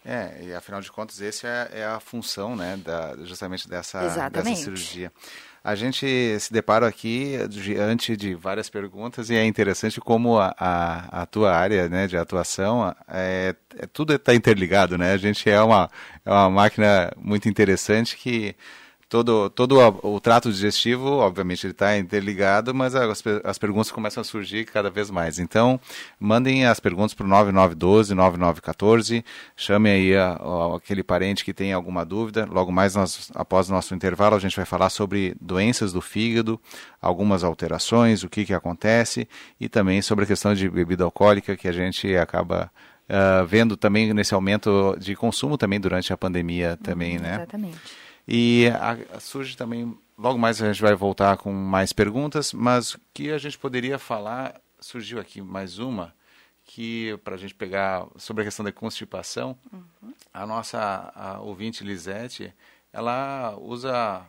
[0.03, 4.55] É, e afinal de contas, essa é, é, a função, né, da, justamente dessa, dessa
[4.55, 5.11] cirurgia.
[5.63, 11.21] A gente se depara aqui diante de várias perguntas e é interessante como a, a,
[11.21, 15.13] a tua área né, de atuação, é, é tudo está interligado, né?
[15.13, 15.87] A gente é uma,
[16.25, 18.55] é uma máquina muito interessante que
[19.11, 24.21] todo, todo o, o trato digestivo, obviamente, ele está interligado, mas as, as perguntas começam
[24.21, 25.37] a surgir cada vez mais.
[25.37, 25.77] Então,
[26.17, 31.73] mandem as perguntas para o 9912, 9914, chamem aí a, a, aquele parente que tem
[31.73, 32.47] alguma dúvida.
[32.49, 36.57] Logo mais, nós, após o nosso intervalo, a gente vai falar sobre doenças do fígado,
[37.01, 39.27] algumas alterações, o que, que acontece,
[39.59, 42.71] e também sobre a questão de bebida alcoólica, que a gente acaba
[43.09, 47.35] uh, vendo também nesse aumento de consumo também durante a pandemia também, né?
[47.35, 47.77] Exatamente.
[48.27, 52.97] E a, a surge também, logo mais a gente vai voltar com mais perguntas, mas
[53.13, 56.13] que a gente poderia falar, surgiu aqui mais uma,
[56.63, 60.13] que para a gente pegar sobre a questão da constipação, uhum.
[60.33, 62.53] a nossa a ouvinte Lisete,
[62.93, 64.25] ela usa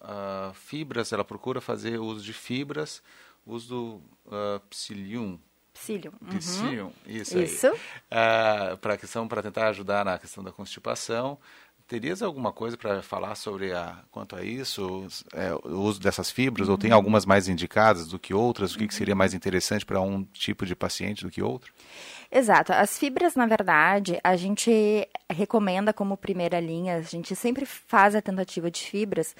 [0.00, 3.02] uh, fibras, ela procura fazer uso de fibras,
[3.46, 3.84] uso do
[4.26, 5.38] uh, psyllium,
[5.76, 6.12] Psyllium.
[6.20, 6.38] Uhum.
[6.38, 7.68] Psyllium, isso, isso.
[7.68, 11.38] Uh, para questão para tentar ajudar na questão da constipação.
[11.86, 16.66] Terias alguma coisa para falar sobre a, quanto a isso, é, o uso dessas fibras,
[16.66, 16.72] uhum.
[16.72, 16.96] ou tem uhum.
[16.96, 18.74] algumas mais indicadas do que outras?
[18.74, 21.72] O que, que seria mais interessante para um tipo de paciente do que outro?
[22.30, 22.72] Exato.
[22.72, 28.20] As fibras, na verdade, a gente recomenda como primeira linha, a gente sempre faz a
[28.20, 29.36] tentativa de fibras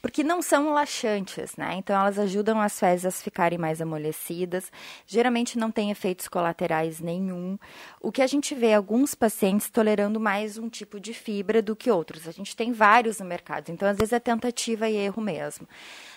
[0.00, 1.74] porque não são laxantes, né?
[1.76, 4.70] Então elas ajudam as fezes a ficarem mais amolecidas.
[5.06, 7.58] Geralmente não tem efeitos colaterais nenhum.
[8.00, 11.90] O que a gente vê alguns pacientes tolerando mais um tipo de fibra do que
[11.90, 12.28] outros.
[12.28, 15.66] A gente tem vários no mercado, então às vezes é tentativa e erro mesmo.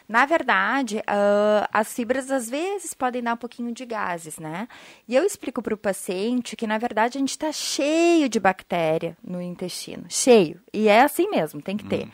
[0.08, 4.68] Na verdade, uh, as fibras às vezes podem dar um pouquinho de gases, né?
[5.08, 9.18] E eu explico para o paciente que, na verdade, a gente está cheio de bactéria
[9.24, 10.06] no intestino.
[10.10, 10.60] Cheio.
[10.74, 12.08] E é assim mesmo, tem que ter.
[12.08, 12.12] Hum.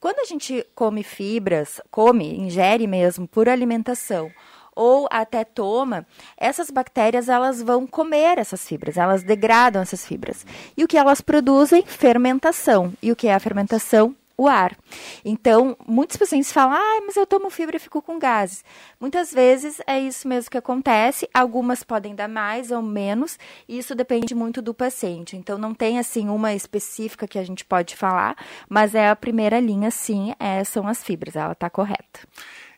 [0.00, 4.32] Quando a gente come fibras, come, ingere mesmo por alimentação,
[4.74, 6.06] ou até toma,
[6.38, 10.46] essas bactérias elas vão comer essas fibras, elas degradam essas fibras.
[10.74, 11.82] E o que elas produzem?
[11.82, 12.94] Fermentação.
[13.02, 14.16] E o que é a fermentação?
[14.40, 14.74] O ar.
[15.22, 18.64] Então, muitos pacientes falam, ah, mas eu tomo fibra e fico com gases.
[18.98, 23.94] Muitas vezes é isso mesmo que acontece, algumas podem dar mais ou menos, e isso
[23.94, 25.36] depende muito do paciente.
[25.36, 28.34] Então, não tem, assim, uma específica que a gente pode falar,
[28.66, 32.20] mas é a primeira linha, sim, é, são as fibras, ela está correta.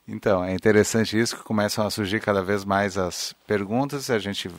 [0.07, 4.11] Então, é interessante isso que começam a surgir cada vez mais as perguntas.
[4.11, 4.51] A gente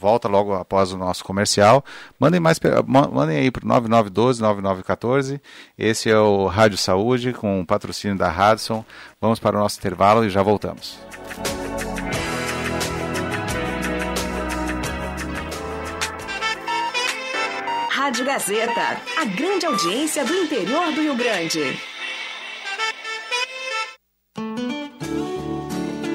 [0.00, 1.84] volta logo após o nosso comercial.
[2.18, 2.58] Mandem mais,
[3.12, 5.40] mandem aí para 9912-9914.
[5.78, 8.84] Esse é o Rádio Saúde com o patrocínio da Radson.
[9.20, 10.98] Vamos para o nosso intervalo e já voltamos.
[17.88, 21.91] Rádio Gazeta, a grande audiência do interior do Rio Grande.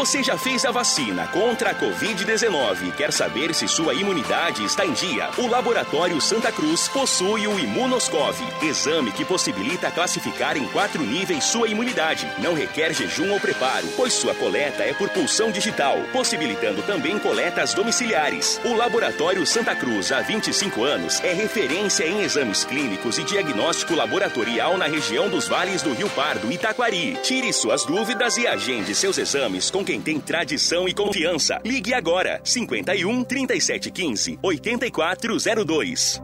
[0.00, 4.86] Você já fez a vacina contra a Covid-19 e quer saber se sua imunidade está
[4.86, 5.28] em dia?
[5.36, 11.68] O Laboratório Santa Cruz possui o Imunoscov, exame que possibilita classificar em quatro níveis sua
[11.68, 12.26] imunidade.
[12.38, 17.74] Não requer jejum ou preparo, pois sua coleta é por pulsão digital, possibilitando também coletas
[17.74, 18.58] domiciliares.
[18.64, 24.78] O Laboratório Santa Cruz, há 25 anos, é referência em exames clínicos e diagnóstico laboratorial
[24.78, 27.18] na região dos vales do Rio Pardo e Itaquari.
[27.22, 31.60] Tire suas dúvidas e agende seus exames com quem tem tradição e confiança.
[31.64, 36.22] Ligue agora 51 3715 8402.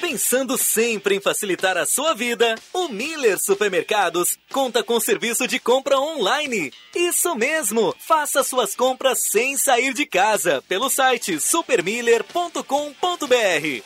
[0.00, 5.96] Pensando sempre em facilitar a sua vida, o Miller Supermercados conta com serviço de compra
[5.96, 6.72] online.
[6.96, 7.94] Isso mesmo!
[8.00, 12.64] Faça suas compras sem sair de casa pelo site supermiller.com.br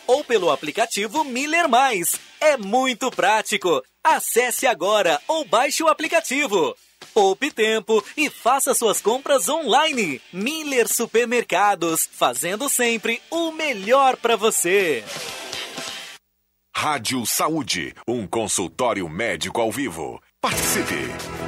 [0.07, 2.17] ou pelo aplicativo Miller Mais.
[2.41, 3.83] É muito prático.
[4.03, 6.75] Acesse agora ou baixe o aplicativo.
[7.19, 10.23] Poupe tempo e faça suas compras online.
[10.33, 15.03] Miller Supermercados, fazendo sempre o melhor para você.
[16.73, 20.23] Rádio Saúde, um consultório médico ao vivo.
[20.41, 21.48] Participe!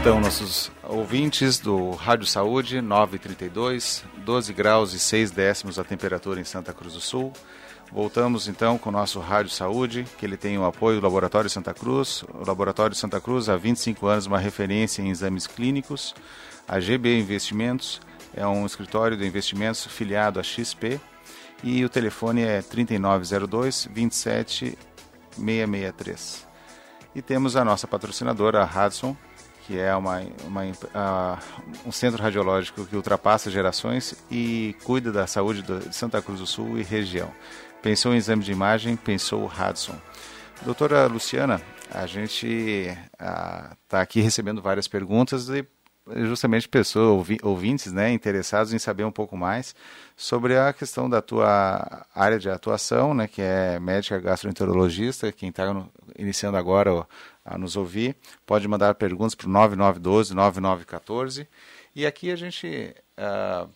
[0.00, 6.44] Então, nossos ouvintes do Rádio Saúde, 932, 12 graus e 6 décimos a temperatura em
[6.44, 7.34] Santa Cruz do Sul.
[7.92, 11.74] Voltamos então com o nosso Rádio Saúde, que ele tem o apoio do Laboratório Santa
[11.74, 12.24] Cruz.
[12.32, 16.14] O Laboratório Santa Cruz, há 25 anos, uma referência em exames clínicos.
[16.66, 18.00] A GB Investimentos
[18.32, 20.98] é um escritório de investimentos filiado à XP.
[21.62, 26.48] E o telefone é 3902 27663.
[27.14, 29.14] E temos a nossa patrocinadora, a Hudson,
[29.70, 31.38] que é uma, uma uh,
[31.86, 36.76] um centro radiológico que ultrapassa gerações e cuida da saúde de Santa Cruz do Sul
[36.76, 37.30] e região.
[37.80, 39.94] Pensou em exame de imagem, pensou o Hudson.
[40.62, 45.64] Doutora Luciana, a gente está uh, aqui recebendo várias perguntas e
[46.24, 49.74] justamente pessoas, ouvintes, né, interessados em saber um pouco mais
[50.16, 55.64] sobre a questão da tua área de atuação, né, que é médica gastroenterologista, quem está
[56.18, 57.06] iniciando agora
[57.44, 61.46] a nos ouvir, pode mandar perguntas para o 9912-9914.
[61.94, 63.68] E aqui a gente uh,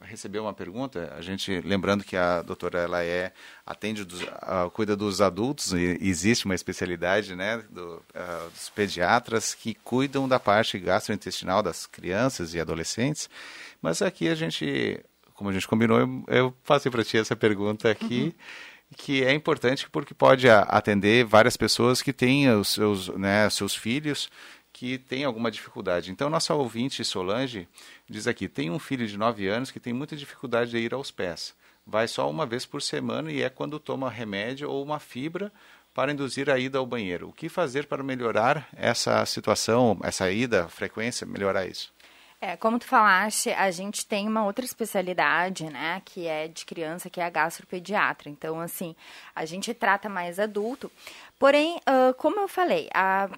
[0.00, 3.32] recebeu uma pergunta, a gente lembrando que a doutora ela é
[3.66, 9.54] atende dos, uh, cuida dos adultos e existe uma especialidade né do, uh, dos pediatras
[9.54, 13.28] que cuidam da parte gastrointestinal das crianças e adolescentes.
[13.82, 17.90] Mas aqui a gente como a gente combinou eu, eu passei para ti essa pergunta
[17.90, 18.34] aqui.
[18.34, 23.74] Uhum que é importante porque pode atender várias pessoas que têm os seus, né, seus
[23.74, 24.30] filhos
[24.72, 26.10] que têm alguma dificuldade.
[26.10, 27.68] Então, nossa ouvinte Solange
[28.08, 31.10] diz aqui: tem um filho de 9 anos que tem muita dificuldade de ir aos
[31.10, 31.54] pés.
[31.86, 35.50] Vai só uma vez por semana e é quando toma remédio ou uma fibra
[35.94, 37.28] para induzir a ida ao banheiro.
[37.28, 41.92] O que fazer para melhorar essa situação, essa ida, frequência, melhorar isso?
[42.40, 47.10] É, como tu falaste, a gente tem uma outra especialidade, né, que é de criança,
[47.10, 48.30] que é a gastropediatra.
[48.30, 48.94] Então, assim,
[49.34, 50.90] a gente trata mais adulto.
[51.36, 53.28] Porém, uh, como eu falei, a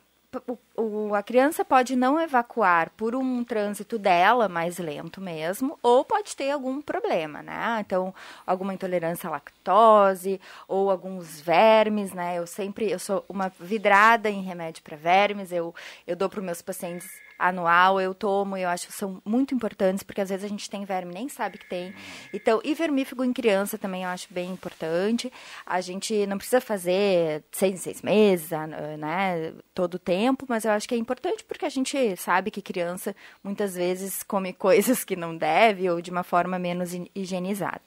[0.76, 6.36] o, a criança pode não evacuar por um trânsito dela mais lento mesmo, ou pode
[6.36, 7.78] ter algum problema, né?
[7.80, 8.14] Então,
[8.46, 12.38] alguma intolerância à lactose, ou alguns vermes, né?
[12.38, 15.74] Eu sempre, eu sou uma vidrada em remédio para vermes, eu,
[16.06, 17.10] eu dou para os meus pacientes
[17.40, 20.84] anual, eu tomo, eu acho que são muito importantes, porque às vezes a gente tem
[20.84, 21.94] verme nem sabe que tem.
[22.32, 25.32] Então, e vermífugo em criança também eu acho bem importante.
[25.64, 28.50] A gente não precisa fazer seis, seis meses,
[28.98, 32.60] né, todo o tempo, mas eu acho que é importante porque a gente sabe que
[32.60, 37.80] criança muitas vezes come coisas que não deve ou de uma forma menos higienizada.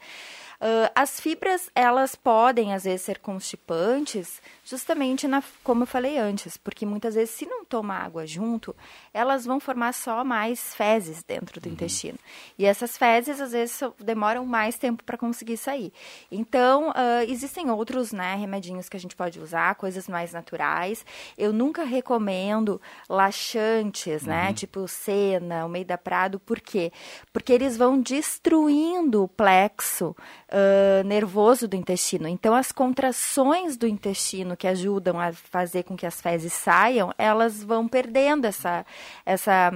[0.62, 6.58] Uh, as fibras, elas podem, às vezes, ser constipantes, justamente na, como eu falei antes,
[6.58, 8.76] porque muitas vezes, se não toma água junto,
[9.14, 11.74] elas vão formar só mais fezes dentro do uhum.
[11.74, 12.18] intestino.
[12.58, 15.92] E essas fezes, às vezes, demoram mais tempo para conseguir sair.
[16.32, 21.06] Então, uh, existem outros né, remedinhos que a gente pode usar, coisas mais naturais.
[21.38, 24.48] Eu nunca recomendo laxantes, né, uhum.
[24.48, 24.54] né?
[24.54, 26.92] Tipo cena, o meio da prado, por quê?
[27.32, 30.16] Porque eles vão destruindo o plexo
[30.54, 32.28] uh, nervoso do intestino.
[32.28, 37.64] Então, as contrações do intestino que ajudam a fazer com que as fezes saiam, elas
[37.64, 38.86] vão perdendo essa,
[39.26, 39.72] essa,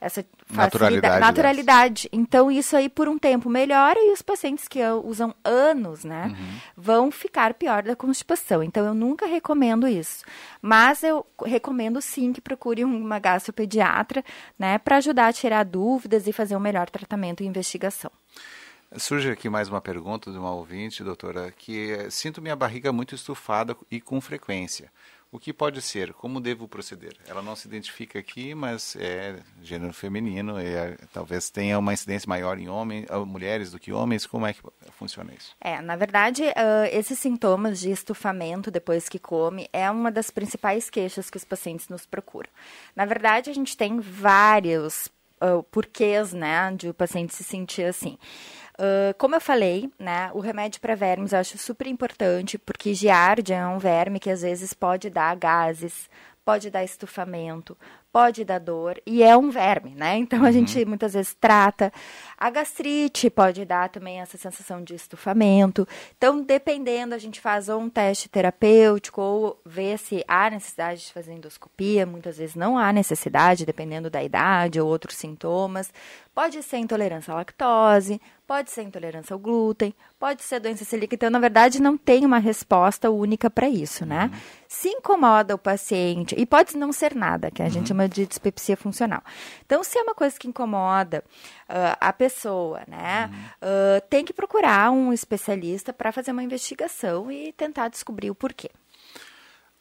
[0.00, 2.08] essa naturalidade, naturalidade.
[2.12, 6.58] Então, isso aí por um tempo melhora e os pacientes que usam anos, né, uhum.
[6.76, 8.62] vão ficar pior da constipação.
[8.62, 10.24] Então, eu nunca recomendo isso.
[10.60, 14.22] Mas eu recomendo sim que procure uma gastropediatra,
[14.58, 18.10] né, para ajudar a tirar dúvidas e fazer um melhor tratamento e investigação.
[18.98, 23.14] Surge aqui mais uma pergunta de uma ouvinte, doutora, que é, sinto minha barriga muito
[23.14, 24.90] estufada e com frequência.
[25.30, 26.12] O que pode ser?
[26.12, 27.16] Como devo proceder?
[27.28, 32.58] Ela não se identifica aqui, mas é gênero feminino, é, talvez tenha uma incidência maior
[32.58, 34.26] em homens, mulheres do que homens.
[34.26, 34.60] Como é que
[34.98, 35.54] funciona isso?
[35.60, 40.90] É, na verdade, uh, esses sintomas de estufamento depois que come é uma das principais
[40.90, 42.50] queixas que os pacientes nos procuram.
[42.96, 45.08] Na verdade, a gente tem vários
[45.40, 48.18] uh, porquês, né, de o paciente se sentir assim.
[48.80, 53.56] Uh, como eu falei, né, o remédio para vermes eu acho super importante, porque giardia
[53.56, 56.08] é um verme que às vezes pode dar gases,
[56.42, 57.76] pode dar estufamento,
[58.12, 60.16] pode dar dor e é um verme, né?
[60.16, 60.52] Então a uhum.
[60.52, 61.92] gente muitas vezes trata.
[62.36, 65.86] A gastrite pode dar também essa sensação de estufamento.
[66.16, 71.12] Então, dependendo, a gente faz ou um teste terapêutico ou vê se há necessidade de
[71.12, 72.06] fazer endoscopia.
[72.06, 75.92] Muitas vezes não há necessidade, dependendo da idade ou outros sintomas.
[76.34, 81.14] Pode ser intolerância à lactose, pode ser intolerância ao glúten, pode ser doença celíaca.
[81.14, 84.30] Então, na verdade, não tem uma resposta única para isso, né?
[84.32, 84.40] Uhum.
[84.66, 87.70] Se incomoda o paciente, e pode não ser nada, que a uhum.
[87.70, 89.22] gente chama de dispepsia funcional.
[89.64, 91.22] Então, se é uma coisa que incomoda
[91.68, 93.68] uh, a pessoa, né, uhum.
[93.68, 98.70] uh, tem que procurar um especialista para fazer uma investigação e tentar descobrir o porquê.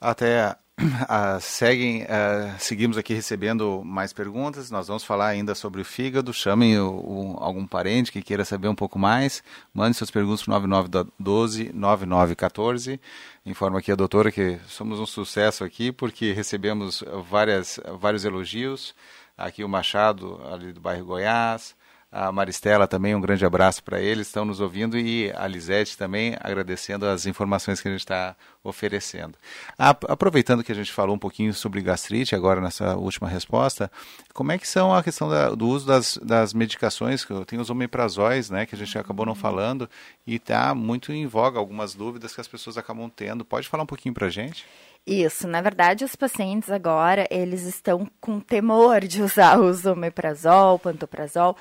[0.01, 4.71] Até Uh, seguem, uh, seguimos aqui recebendo mais perguntas.
[4.71, 6.33] Nós vamos falar ainda sobre o fígado.
[6.33, 9.43] Chamem o, o, algum parente que queira saber um pouco mais.
[9.73, 13.01] Mande suas perguntas para 9912 9914.
[13.45, 18.95] Informa aqui a doutora que somos um sucesso aqui porque recebemos várias, vários elogios.
[19.37, 21.75] Aqui o Machado, ali do bairro Goiás
[22.11, 26.35] a Maristela também, um grande abraço para eles, estão nos ouvindo e a Lisete também
[26.39, 29.37] agradecendo as informações que a gente está oferecendo.
[29.77, 33.91] aproveitando que a gente falou um pouquinho sobre gastrite agora nessa última resposta,
[34.33, 38.49] como é que são a questão da, do uso das, das medicações, tem os omeprazóis,
[38.49, 39.87] né, que a gente acabou não falando,
[40.25, 43.45] e está muito em voga algumas dúvidas que as pessoas acabam tendo.
[43.45, 44.65] Pode falar um pouquinho para a gente?
[45.05, 51.55] Isso, na verdade, os pacientes agora, eles estão com temor de usar o omeprazol, pantoprazol,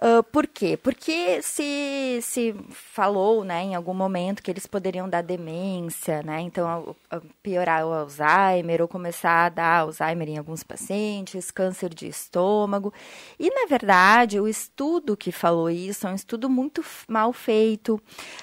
[0.00, 0.76] Uh, por quê?
[0.76, 6.96] Porque se, se falou né, em algum momento que eles poderiam dar demência, né, então
[7.10, 12.06] a, a piorar o Alzheimer ou começar a dar Alzheimer em alguns pacientes, câncer de
[12.06, 12.94] estômago.
[13.40, 18.00] E, na verdade, o estudo que falou isso é um estudo muito mal feito,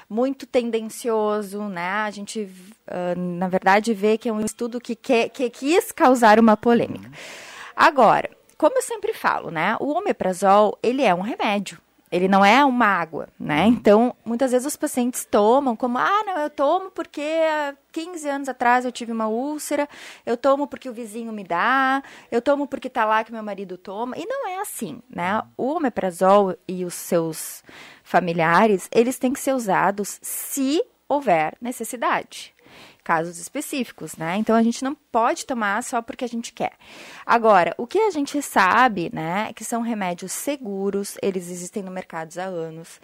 [0.10, 1.62] muito tendencioso.
[1.70, 1.88] Né?
[1.88, 6.38] A gente, uh, na verdade, vê que é um estudo que, quer, que quis causar
[6.38, 7.10] uma polêmica.
[7.74, 9.76] Agora, como eu sempre falo, né?
[9.80, 11.80] O omeprazol, ele é um remédio.
[12.12, 13.66] Ele não é uma água, né?
[13.66, 13.68] Uhum.
[13.74, 18.50] Então, muitas vezes os pacientes tomam como, ah, não, eu tomo porque há 15 anos
[18.50, 19.90] atrás eu tive uma úlcera,
[20.26, 22.02] eu tomo porque o vizinho me dá,
[22.32, 24.18] eu tomo porque tá lá que meu marido toma.
[24.18, 25.42] E não é assim, né?
[25.58, 27.64] O omeprazol e os seus
[28.02, 32.55] familiares, eles têm que ser usados se houver necessidade.
[33.06, 34.36] Casos específicos, né?
[34.38, 36.74] Então a gente não pode tomar só porque a gente quer.
[37.24, 41.92] Agora, o que a gente sabe, né, é que são remédios seguros, eles existem no
[41.92, 43.00] mercado há anos.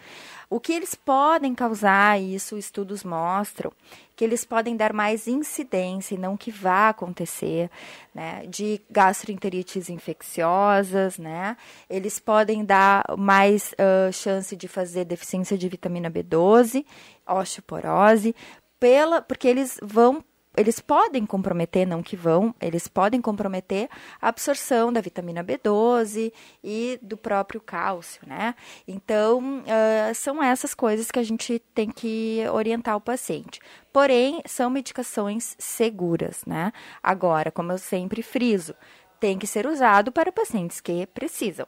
[0.50, 3.72] O que eles podem causar, isso estudos mostram,
[4.16, 7.70] que eles podem dar mais incidência, e não que vá acontecer,
[8.14, 11.56] né, de gastroenterites infecciosas, né,
[11.90, 16.84] eles podem dar mais uh, chance de fazer deficiência de vitamina B12,
[17.26, 18.36] osteoporose,
[18.82, 20.24] pela, porque eles vão
[20.58, 23.88] eles podem comprometer, não que vão, eles podem comprometer
[24.22, 28.54] a absorção da vitamina B12 e do próprio cálcio, né?
[28.86, 33.62] Então, uh, são essas coisas que a gente tem que orientar o paciente.
[33.94, 36.74] Porém, são medicações seguras, né?
[37.02, 38.76] Agora, como eu sempre friso,
[39.22, 41.66] tem que ser usado para pacientes que precisam.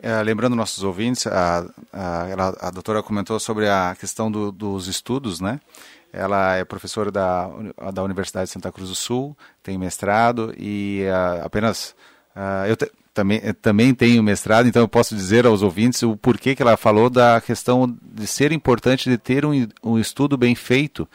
[0.00, 5.40] É, lembrando nossos ouvintes, a, a, a, doutora comentou sobre a questão do, dos estudos,
[5.40, 5.60] né?
[6.12, 7.50] Ela é professora da,
[7.92, 11.94] da Universidade de Santa Cruz do Sul, tem mestrado e uh, apenas.
[12.34, 16.54] Uh, eu te, também, também tenho mestrado, então eu posso dizer aos ouvintes o porquê
[16.54, 21.08] que ela falou da questão de ser importante de ter um, um estudo bem feito,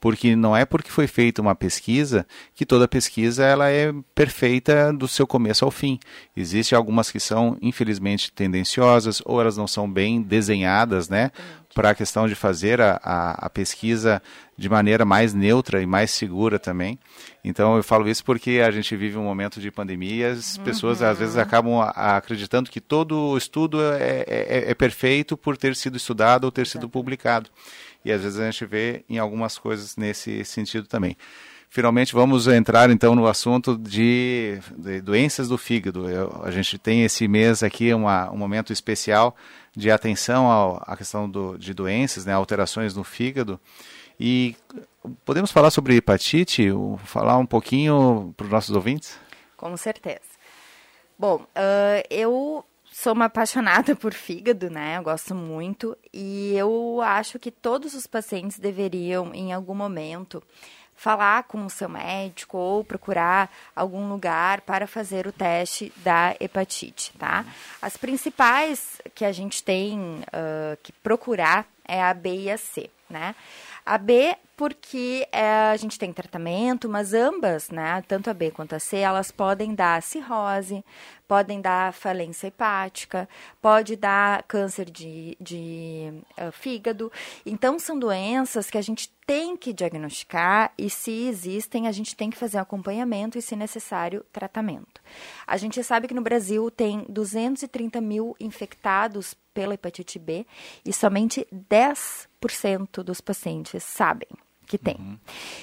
[0.00, 5.06] porque não é porque foi feita uma pesquisa que toda pesquisa ela é perfeita do
[5.06, 6.00] seu começo ao fim.
[6.34, 11.30] Existem algumas que são infelizmente tendenciosas ou elas não são bem desenhadas, né?
[11.74, 14.20] para a questão de fazer a, a, a, pesquisa
[14.56, 16.98] de maneira mais neutra e mais segura também.
[17.44, 20.64] Então eu falo isso porque a gente vive um momento de pandemia e as uhum.
[20.64, 25.56] pessoas às vezes acabam a, acreditando que todo estudo é, é, é, é, perfeito por
[25.56, 27.50] ter sido estudado ou ter sido publicado.
[28.04, 31.16] E às vezes a gente vê em algumas coisas nesse sentido também.
[31.68, 36.10] Finalmente vamos entrar então no assunto de, de doenças do fígado.
[36.10, 39.36] Eu, a gente tem esse mês aqui uma, um momento especial
[39.76, 43.60] de atenção ao, à questão do, de doenças, né, alterações no fígado.
[44.18, 44.56] E
[45.24, 46.68] podemos falar sobre hepatite,
[47.04, 49.16] falar um pouquinho para os nossos ouvintes?
[49.56, 50.20] Com certeza.
[51.18, 52.64] Bom, uh, eu
[53.00, 54.98] sou uma apaixonada por fígado, né?
[54.98, 60.42] Eu gosto muito e eu acho que todos os pacientes deveriam, em algum momento,
[60.94, 67.12] falar com o seu médico ou procurar algum lugar para fazer o teste da hepatite,
[67.18, 67.46] tá?
[67.80, 72.90] As principais que a gente tem uh, que procurar é a B e a C,
[73.08, 73.34] né?
[73.86, 78.74] A B porque é, a gente tem tratamento, mas ambas, né, tanto a B quanto
[78.74, 80.84] a C, elas podem dar cirrose,
[81.26, 83.26] podem dar falência hepática,
[83.62, 87.10] pode dar câncer de, de uh, fígado.
[87.46, 92.28] Então, são doenças que a gente tem que diagnosticar e, se existem, a gente tem
[92.28, 95.00] que fazer acompanhamento e, se necessário, tratamento.
[95.46, 100.46] A gente sabe que no Brasil tem 230 mil infectados pela hepatite B
[100.84, 104.28] e somente 10% dos pacientes sabem
[104.70, 104.94] que tem.
[104.94, 105.18] Uhum.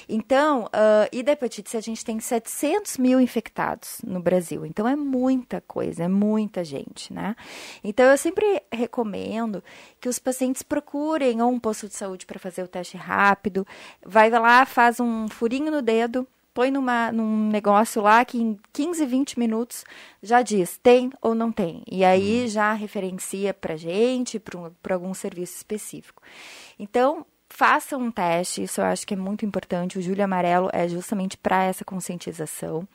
[0.06, 4.66] Então, uh, e da hepatite C, a gente tem 700 mil infectados no Brasil.
[4.66, 7.34] Então, é muita coisa, é muita gente, né?
[7.82, 9.64] Então, eu sempre recomendo
[9.98, 13.66] que os pacientes procurem ou um posto de saúde para fazer o teste rápido.
[14.04, 19.06] Vai lá, faz um furinho no dedo, põe numa, num negócio lá que em 15,
[19.06, 19.84] 20 minutos
[20.22, 21.82] já diz tem ou não tem.
[21.90, 22.48] E aí uhum.
[22.48, 24.38] já referencia para gente,
[24.82, 26.22] para algum serviço específico.
[26.78, 29.98] Então, faça um teste, isso eu acho que é muito importante.
[29.98, 32.86] O Júlio Amarelo é justamente para essa conscientização.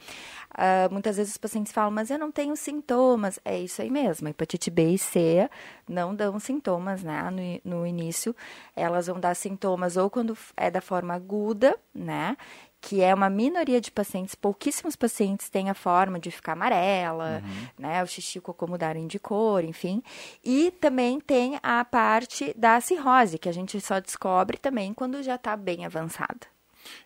[0.53, 3.39] Uh, muitas vezes os pacientes falam, mas eu não tenho sintomas.
[3.43, 4.27] É isso aí mesmo.
[4.27, 5.49] Hepatite B e C
[5.89, 7.29] não dão sintomas, né?
[7.63, 8.35] No, no início,
[8.75, 12.37] elas vão dar sintomas ou quando é da forma aguda, né?
[12.84, 17.67] Que é uma minoria de pacientes, pouquíssimos pacientes têm a forma de ficar amarela, uhum.
[17.79, 20.03] né, o xixi cocô mudarem de cor, enfim.
[20.43, 25.36] E também tem a parte da cirrose, que a gente só descobre também quando já
[25.36, 26.41] está bem avançada.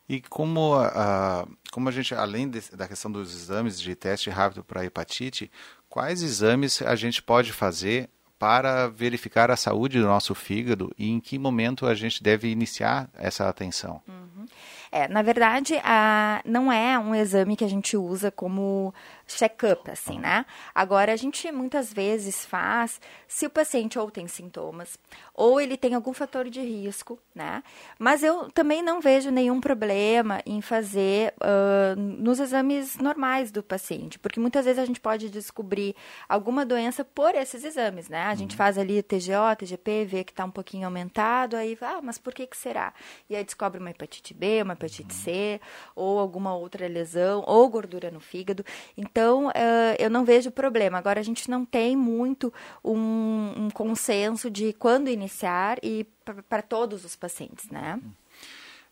[0.10, 4.64] E como a, como a gente, além de, da questão dos exames de teste rápido
[4.64, 5.52] para hepatite,
[5.88, 8.10] quais exames a gente pode fazer
[8.40, 13.08] para verificar a saúde do nosso fígado e em que momento a gente deve iniciar
[13.14, 14.02] essa atenção?
[14.08, 14.46] Uhum.
[14.92, 18.94] É, na verdade, a, não é um exame que a gente usa como
[19.28, 20.46] check-up, assim, né?
[20.74, 24.98] Agora, a gente muitas vezes faz se o paciente ou tem sintomas,
[25.34, 27.62] ou ele tem algum fator de risco, né?
[28.00, 34.18] Mas eu também não vejo nenhum problema em fazer uh, nos exames normais do paciente,
[34.18, 35.96] porque muitas vezes a gente pode descobrir
[36.30, 38.24] alguma doença por esses exames, né?
[38.24, 38.58] A gente uhum.
[38.58, 42.48] faz ali TGO, TGP, vê que está um pouquinho aumentado, aí, ah, mas por que
[42.48, 42.94] que será?
[43.30, 45.22] E aí descobre uma hepatite B, uma hepatite uhum.
[45.22, 45.62] C,
[45.96, 48.64] ou alguma outra lesão, ou gordura no fígado.
[48.96, 49.52] Então, então, uh,
[49.98, 51.00] eu não vejo problema.
[51.00, 52.54] Agora, a gente não tem muito
[52.86, 56.06] um, um consenso de quando iniciar e
[56.48, 58.00] para todos os pacientes, né?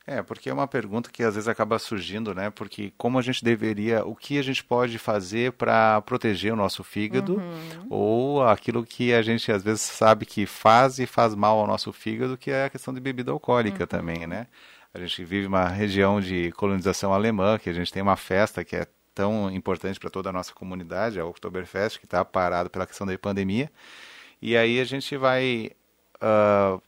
[0.08, 2.50] É, porque é uma pergunta que às vezes acaba surgindo, né?
[2.50, 6.84] Porque como a gente deveria, o que a gente pode fazer para proteger o nosso
[6.84, 7.88] fígado uhum.
[7.88, 11.94] ou aquilo que a gente às vezes sabe que faz e faz mal ao nosso
[11.94, 13.88] fígado, que é a questão de bebida alcoólica uhum.
[13.88, 14.48] também, né?
[14.92, 18.76] A gente vive uma região de colonização alemã, que a gente tem uma festa que
[18.76, 23.08] é tão importante para toda a nossa comunidade, a Oktoberfest, que está parado pela questão
[23.08, 23.72] da pandemia.
[24.42, 25.72] E aí a gente vai
[26.18, 26.82] uh,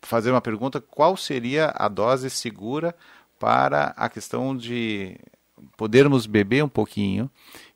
[0.00, 2.94] fazer uma pergunta: qual seria a dose segura
[3.38, 5.18] para a questão de
[5.76, 7.28] podermos beber um pouquinho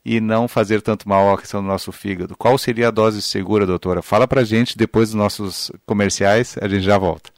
[0.04, 2.36] e não fazer tanto mal à questão do nosso fígado?
[2.36, 4.00] Qual seria a dose segura, doutora?
[4.00, 7.37] Fala para gente depois dos nossos comerciais, a gente já volta.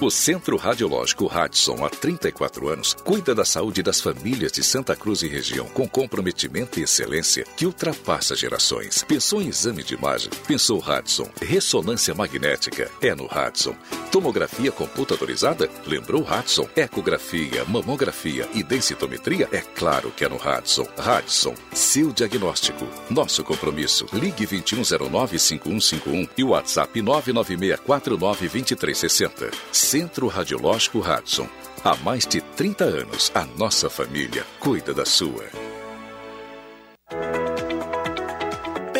[0.00, 5.22] O Centro Radiológico Radson, há 34 anos, cuida da saúde das famílias de Santa Cruz
[5.22, 9.02] e região com comprometimento e excelência que ultrapassa gerações.
[9.02, 10.30] Pensou em exame de imagem?
[10.46, 11.28] Pensou Radson.
[11.42, 12.88] Ressonância magnética?
[13.02, 13.74] É no Radson.
[14.12, 15.68] Tomografia computadorizada?
[15.84, 16.68] Lembrou Radson.
[16.76, 19.48] Ecografia, mamografia e densitometria?
[19.50, 20.86] É claro que é no Radson.
[20.96, 22.86] Radson, seu diagnóstico.
[23.10, 24.06] Nosso compromisso.
[24.12, 29.87] Ligue 2109-5151 e WhatsApp 996492360.
[29.88, 31.48] Centro Radiológico Hudson.
[31.82, 35.46] Há mais de 30 anos, a nossa família cuida da sua.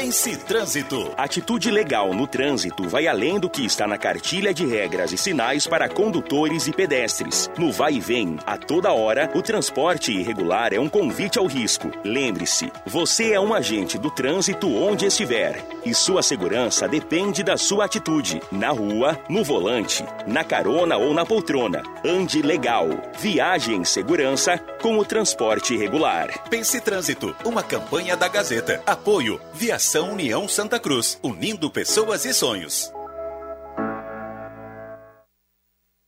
[0.08, 1.12] Pense Trânsito.
[1.18, 5.66] Atitude legal no trânsito vai além do que está na cartilha de regras e sinais
[5.66, 7.50] para condutores e pedestres.
[7.58, 11.90] No vai e vem, a toda hora, o transporte irregular é um convite ao risco.
[12.02, 17.84] Lembre-se, você é um agente do trânsito onde estiver e sua segurança depende da sua
[17.84, 18.40] atitude.
[18.50, 21.82] Na rua, no volante, na carona ou na poltrona.
[22.02, 22.88] Ande legal.
[23.18, 26.48] Viaje em segurança com o transporte irregular.
[26.48, 28.82] Pense Trânsito, uma campanha da Gazeta.
[28.86, 32.92] Apoio Viação União Santa Cruz, unindo pessoas e sonhos.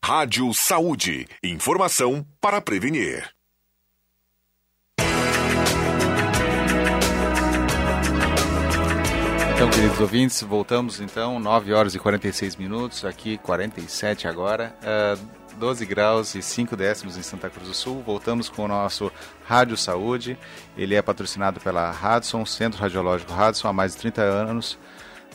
[0.05, 1.29] Rádio Saúde.
[1.43, 3.31] Informação para prevenir.
[9.61, 14.75] Então, queridos ouvintes, voltamos então, 9 horas e 46 minutos, aqui 47 agora.
[14.81, 18.03] Uh, 12 graus e 5 décimos em Santa Cruz do Sul.
[18.05, 19.13] Voltamos com o nosso
[19.45, 20.39] Rádio Saúde.
[20.75, 24.79] Ele é patrocinado pela Radson, Centro Radiológico Radson, há mais de 30 anos.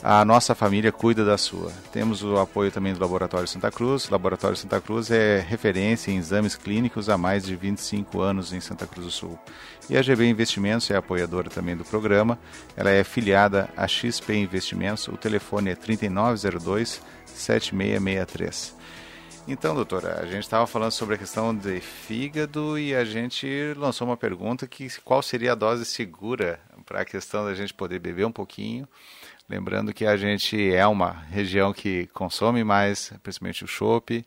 [0.02, 1.72] A nossa família cuida da sua.
[1.92, 4.08] Temos o apoio também do Laboratório Santa Cruz.
[4.08, 8.58] O Laboratório Santa Cruz é referência em exames clínicos há mais de 25 anos em
[8.60, 9.38] Santa Cruz do Sul.
[9.88, 12.36] E a GB Investimentos é apoiadora também do programa.
[12.76, 15.06] Ela é filiada a XP Investimentos.
[15.06, 18.74] O telefone é 3902 7663.
[19.48, 24.08] Então, doutora, a gente estava falando sobre a questão de fígado e a gente lançou
[24.08, 28.26] uma pergunta que qual seria a dose segura para a questão da gente poder beber
[28.26, 28.88] um pouquinho.
[29.48, 34.26] Lembrando que a gente é uma região que consome mais, principalmente o chopp,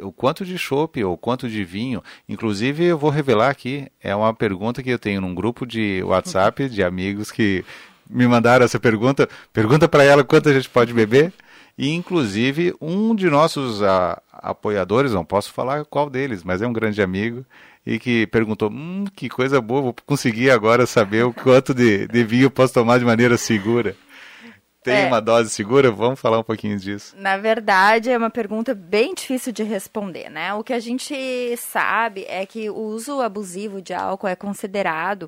[0.00, 2.00] o quanto de chopp ou quanto de vinho.
[2.28, 6.68] Inclusive, eu vou revelar aqui, é uma pergunta que eu tenho num grupo de WhatsApp
[6.68, 7.64] de amigos que
[8.08, 9.28] me mandaram essa pergunta.
[9.52, 11.32] Pergunta para ela quanto a gente pode beber.
[11.78, 16.72] E, inclusive, um de nossos a, apoiadores, não posso falar qual deles, mas é um
[16.72, 17.46] grande amigo,
[17.86, 22.24] e que perguntou: hum, que coisa boa, vou conseguir agora saber o quanto de, de
[22.24, 23.94] vinho posso tomar de maneira segura.
[24.82, 25.06] Tem é.
[25.06, 25.90] uma dose segura?
[25.90, 27.14] Vamos falar um pouquinho disso.
[27.16, 30.54] Na verdade, é uma pergunta bem difícil de responder, né?
[30.54, 35.24] O que a gente sabe é que o uso abusivo de álcool é considerado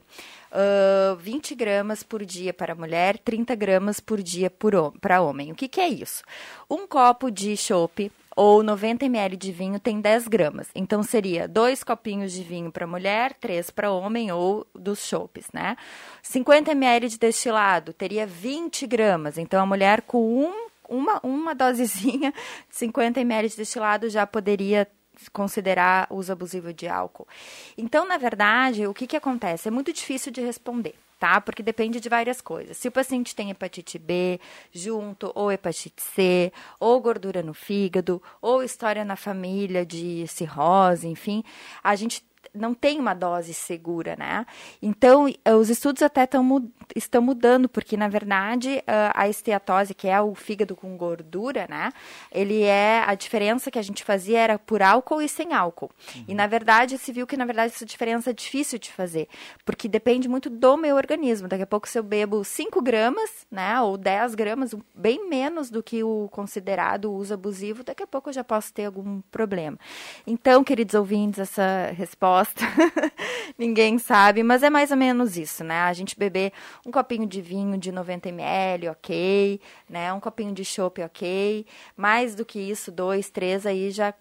[0.53, 4.53] uh, 20 gramas por dia para mulher, 30 gramas por dia
[5.01, 5.51] para homem.
[5.51, 6.23] O que, que é isso?
[6.71, 8.11] Um copo de chopp
[8.41, 10.69] ou 90 ml de vinho tem 10 gramas.
[10.75, 15.77] Então seria dois copinhos de vinho para mulher, três para homem ou dos chopes, né?
[16.23, 19.37] 50 ml de destilado teria 20 gramas.
[19.37, 22.33] Então a mulher com um, uma, uma dosezinha,
[22.71, 24.89] 50 ml de destilado já poderia
[25.35, 27.29] considerar uso abusivo de álcool.
[27.77, 29.69] Então, na verdade, o que, que acontece?
[29.69, 30.95] É muito difícil de responder.
[31.21, 31.39] Tá?
[31.39, 32.79] Porque depende de várias coisas.
[32.79, 34.41] Se o paciente tem hepatite B
[34.73, 36.51] junto, ou hepatite C,
[36.81, 41.45] ou gordura no fígado, ou história na família de cirrose, enfim,
[41.85, 44.45] a gente não tem uma dose segura, né?
[44.83, 50.09] Então, eh, os estudos até tão, estão mudando, porque, na verdade, eh, a esteatose, que
[50.09, 51.91] é o fígado com gordura, né?
[52.33, 55.91] Ele é, a diferença que a gente fazia era por álcool e sem álcool.
[56.15, 56.25] Uhum.
[56.29, 59.29] E, na verdade, se viu que, na verdade, essa diferença é difícil de fazer,
[59.65, 61.47] porque depende muito do meu organismo.
[61.47, 65.83] Daqui a pouco, se eu bebo 5 gramas, né, ou 10 gramas, bem menos do
[65.83, 69.79] que o considerado uso abusivo, daqui a pouco eu já posso ter algum problema.
[70.27, 72.65] Então, queridos ouvintes, essa resposta resposta.
[73.59, 75.81] Ninguém sabe, mas é mais ou menos isso, né?
[75.83, 76.53] A gente beber
[76.85, 80.13] um copinho de vinho de 90 ml, ok, né?
[80.13, 81.67] Um copinho de chopp, ok.
[81.97, 84.13] Mais do que isso, dois, três, aí já,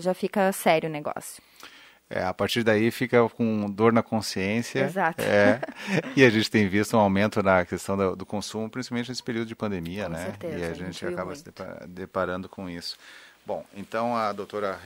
[0.00, 1.42] já fica sério o negócio.
[2.14, 4.80] É, a partir daí fica com dor na consciência.
[4.80, 5.22] Exato.
[5.22, 5.58] É,
[6.14, 9.48] e a gente tem visto um aumento na questão do, do consumo, principalmente nesse período
[9.48, 10.24] de pandemia, com né?
[10.26, 11.38] Certeza, e a, a gente, gente acaba muito.
[11.38, 12.98] se deparando com isso.
[13.44, 14.78] Bom, então a doutora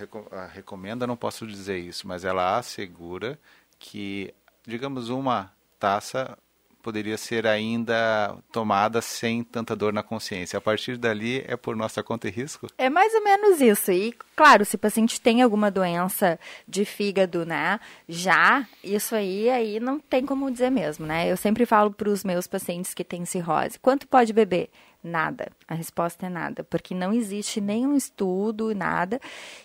[0.52, 3.38] recomenda, não posso dizer isso, mas ela assegura
[3.78, 4.32] que,
[4.66, 6.38] digamos, uma taça
[6.86, 10.56] poderia ser ainda tomada sem tanta dor na consciência.
[10.56, 12.68] A partir dali é por nossa conta e risco?
[12.78, 13.90] É mais ou menos isso.
[13.90, 19.80] E, claro, se o paciente tem alguma doença de fígado, né, já, isso aí, aí
[19.80, 21.28] não tem como dizer mesmo, né?
[21.28, 24.70] Eu sempre falo para os meus pacientes que têm cirrose, quanto pode beber?
[25.06, 25.52] Nada.
[25.68, 29.20] A resposta é nada, porque não existe nenhum estudo, nada,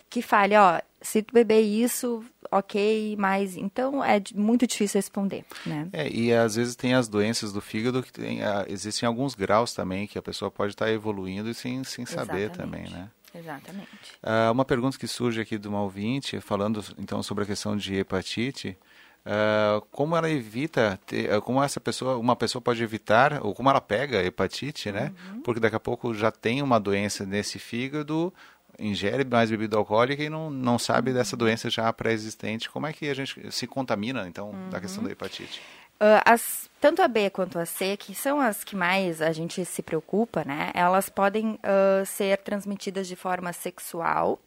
[0.08, 5.88] que fale, ó, se tu beber isso, ok, mas então é muito difícil responder, né?
[5.92, 9.74] É, e às vezes tem as doenças do fígado que tem, uh, existem alguns graus
[9.74, 13.10] também que a pessoa pode estar evoluindo e sem, sem saber também, né?
[13.34, 13.88] Exatamente.
[14.22, 17.96] Uh, uma pergunta que surge aqui de uma ouvinte, falando então sobre a questão de
[17.96, 18.78] hepatite,
[19.24, 23.70] Uh, como ela evita, ter, uh, como essa pessoa, uma pessoa pode evitar, ou como
[23.70, 25.12] ela pega a hepatite, né?
[25.30, 25.42] Uhum.
[25.42, 28.34] Porque daqui a pouco já tem uma doença nesse fígado,
[28.80, 31.16] ingere mais bebida alcoólica e não, não sabe uhum.
[31.16, 32.68] dessa doença já pré-existente.
[32.68, 34.70] Como é que a gente se contamina, então, uhum.
[34.70, 35.62] da questão da hepatite?
[36.00, 39.64] Uh, as, tanto a B quanto a C, que são as que mais a gente
[39.64, 40.72] se preocupa, né?
[40.74, 41.60] Elas podem
[42.06, 44.40] ser transmitidas de forma sexual.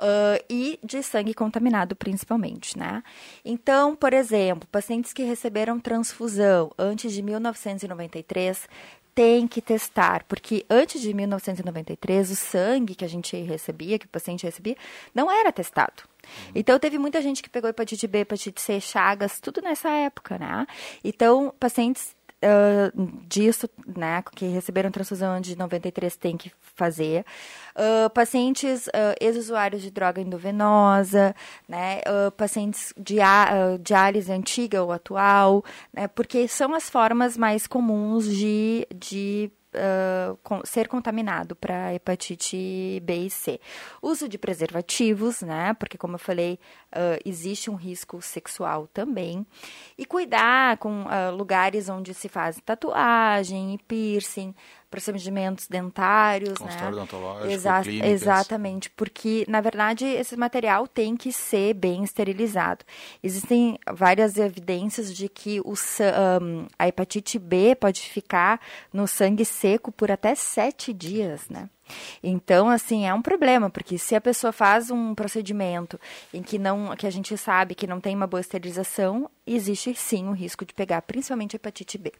[0.00, 3.04] Uh, e de sangue contaminado, principalmente, né?
[3.44, 8.68] Então, por exemplo, pacientes que receberam transfusão antes de 1993
[9.14, 14.08] tem que testar, porque antes de 1993 o sangue que a gente recebia, que o
[14.08, 14.76] paciente recebia,
[15.14, 16.02] não era testado.
[16.54, 20.66] Então teve muita gente que pegou hepatite B, hepatite C, chagas, tudo nessa época, né?
[21.04, 27.24] Então, pacientes uh, disso, né, que receberam transfusão de 93 tem que fazer.
[27.74, 31.34] Uh, pacientes uh, ex-usuários de droga endovenosa,
[31.68, 37.66] né, uh, pacientes de uh, diálise antiga ou atual, né, porque são as formas mais
[37.66, 43.58] comuns de, de Uh, com, ser contaminado para hepatite B e C.
[44.02, 45.72] Uso de preservativos, né?
[45.74, 46.58] Porque, como eu falei,
[46.92, 49.46] uh, existe um risco sexual também.
[49.96, 54.54] E cuidar com uh, lugares onde se faz tatuagem e piercing,
[54.92, 57.02] procedimentos dentários, Consultório né?
[57.02, 58.10] odontológico, Exa clínicas.
[58.10, 62.84] Exatamente, porque na verdade esse material tem que ser bem esterilizado.
[63.22, 68.60] Existem várias evidências de que o, um, a hepatite B pode ficar
[68.92, 71.70] no sangue seco por até sete dias, né?
[72.22, 76.00] Então, assim, é um problema, porque se a pessoa faz um procedimento
[76.32, 80.28] em que não, que a gente sabe que não tem uma boa esterilização, existe sim
[80.28, 82.12] o risco de pegar, principalmente a hepatite B.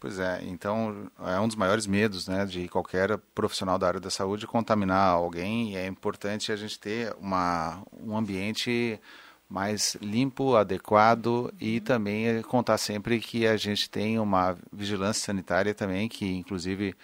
[0.00, 4.08] Pois é, então é um dos maiores medos né, de qualquer profissional da área da
[4.08, 8.98] saúde contaminar alguém e é importante a gente ter uma, um ambiente
[9.46, 16.08] mais limpo, adequado e também contar sempre que a gente tem uma vigilância sanitária também,
[16.08, 16.94] que inclusive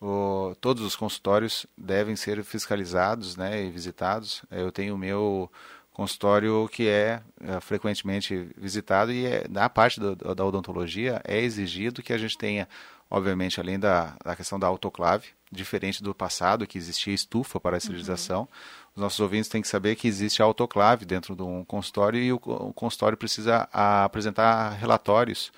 [0.00, 4.44] o, todos os consultórios devem ser fiscalizados né, e visitados.
[4.48, 5.50] Eu tenho o meu
[5.94, 12.02] consultório que é, é, frequentemente visitado e é, na parte do, da odontologia é exigido
[12.02, 12.68] que a gente tenha,
[13.08, 17.78] obviamente, além da, da questão da autoclave, diferente do passado, que existia estufa para a
[17.78, 18.48] esterilização, uhum.
[18.96, 22.40] os nossos ouvintes têm que saber que existe autoclave dentro de um consultório e o,
[22.44, 25.52] o consultório precisa a, apresentar relatórios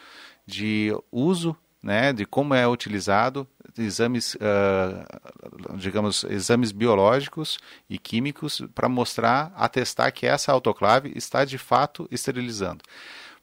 [0.47, 3.47] de uso né, de como é utilizado
[3.79, 7.59] exames, uh, digamos, exames biológicos
[7.89, 12.83] e químicos para mostrar, atestar que essa autoclave está de fato esterilizando.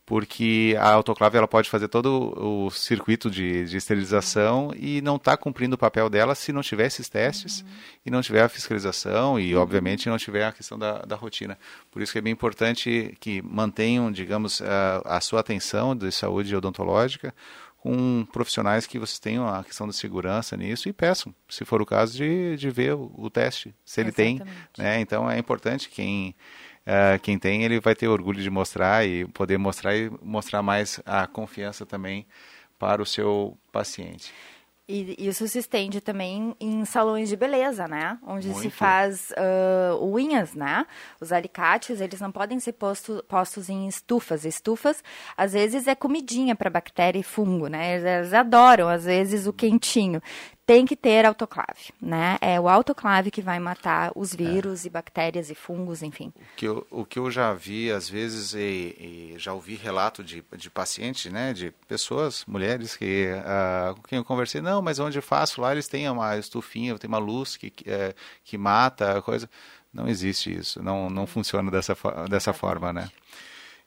[0.05, 5.37] porque a autoclave ela pode fazer todo o circuito de, de esterilização e não está
[5.37, 7.67] cumprindo o papel dela se não tiver esses testes uhum.
[8.07, 11.57] e não tiver a fiscalização e, obviamente, não tiver a questão da, da rotina.
[11.89, 16.53] Por isso que é bem importante que mantenham, digamos, a, a sua atenção de saúde
[16.53, 17.33] odontológica
[17.83, 21.85] com profissionais que vocês tenham a questão da segurança nisso e peçam, se for o
[21.85, 24.43] caso, de, de ver o, o teste, se ele Exatamente.
[24.73, 24.85] tem.
[24.85, 25.01] Né?
[25.01, 26.33] Então é importante quem
[26.87, 31.01] uh, quem tem, ele vai ter orgulho de mostrar e poder mostrar e mostrar mais
[31.05, 32.25] a confiança também
[32.79, 34.31] para o seu paciente.
[34.85, 38.17] E isso se estende também em salões de beleza, né?
[38.21, 38.61] Onde Muito.
[38.61, 40.85] se faz uh, unhas, né?
[41.21, 44.43] Os alicates, eles não podem ser posto, postos em estufas.
[44.43, 45.01] Estufas,
[45.37, 47.95] às vezes, é comidinha para bactéria e fungo, né?
[47.95, 50.21] Eles adoram, às vezes, o quentinho
[50.65, 52.37] tem que ter autoclave, né?
[52.39, 54.37] É o autoclave que vai matar os é.
[54.37, 54.87] vírus é.
[54.87, 56.31] e bactérias e fungos, enfim.
[56.35, 60.23] O que eu, o que eu já vi, às vezes, e, e já ouvi relato
[60.23, 61.53] de, de pacientes, né?
[61.53, 65.73] De pessoas, mulheres, que, uh, com quem eu conversei, não, mas onde eu faço lá,
[65.73, 69.49] eles têm uma estufinha, tem uma luz que, que, é, que mata, coisa.
[69.93, 71.95] Não existe isso, não, não funciona dessa,
[72.29, 73.09] dessa forma, né?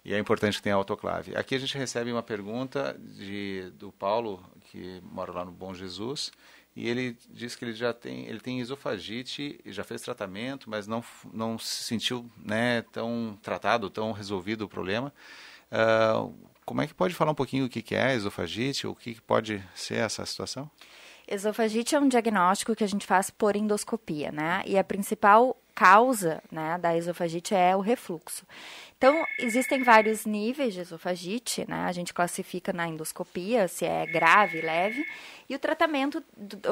[0.05, 1.37] E é importante que tenha autoclave.
[1.37, 6.31] Aqui a gente recebe uma pergunta de, do Paulo, que mora lá no Bom Jesus,
[6.77, 11.03] e ele diz que ele já tem ele tem esofagite já fez tratamento mas não
[11.33, 15.13] não se sentiu né tão tratado tão resolvido o problema.
[15.73, 16.33] Uh,
[16.65, 18.87] como é que pode falar um pouquinho o que que é esofagite?
[18.87, 20.71] O que pode ser essa situação?
[21.27, 24.63] Esofagite é um diagnóstico que a gente faz por endoscopia né?
[24.67, 28.47] E a principal causa né, da esofagite é o refluxo.
[28.97, 31.85] Então, existem vários níveis de esofagite, né?
[31.85, 35.07] A gente classifica na endoscopia se é grave, leve,
[35.51, 36.25] e o tratamento,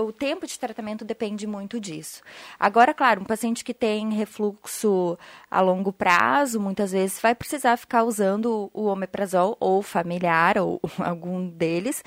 [0.02, 2.22] o tempo de tratamento depende muito disso.
[2.58, 5.18] Agora, claro, um paciente que tem refluxo
[5.50, 11.46] a longo prazo, muitas vezes vai precisar ficar usando o omeprazol ou familiar ou algum
[11.46, 12.02] deles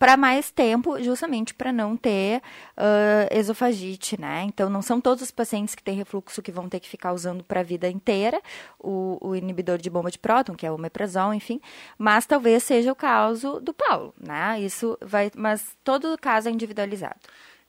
[0.00, 4.44] para mais tempo, justamente para não ter uh, esofagite, né?
[4.44, 7.44] Então, não são todos os pacientes que têm refluxo que vão ter que ficar usando
[7.44, 8.40] para a vida inteira
[8.78, 11.60] o, o, inibidor de bomba de próton, que é o omeprazol, enfim,
[11.98, 14.58] mas talvez seja o caso do Paulo, né?
[14.58, 17.20] Isso vai, mas todo caso é individualizado.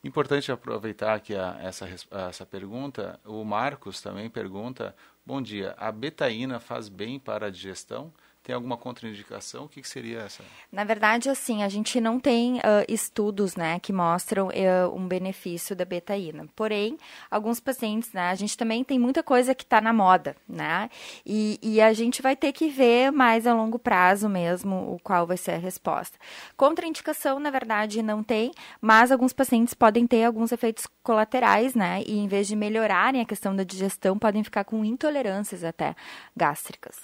[0.02, 1.86] Importante aproveitar aqui essa,
[2.30, 3.20] essa pergunta.
[3.26, 8.12] O Marcos também pergunta: Bom dia, a betaína faz bem para a digestão?
[8.44, 9.66] Tem alguma contraindicação?
[9.66, 10.44] O que, que seria essa?
[10.72, 15.76] Na verdade, assim, a gente não tem uh, estudos, né, que mostram uh, um benefício
[15.76, 16.48] da betaína.
[16.56, 16.98] Porém,
[17.30, 20.90] alguns pacientes, né, a gente também tem muita coisa que está na moda, né,
[21.24, 25.28] e, e, a gente vai ter que ver mais a longo prazo mesmo o qual
[25.28, 26.18] vai ser a resposta.
[26.58, 32.18] Contraindicação, na verdade, não tem, mas alguns pacientes podem ter alguns efeitos colaterais, né, e
[32.18, 35.96] em vez de melhorarem a questão da digestão, podem ficar com intolerâncias até
[36.36, 36.96] gástricas.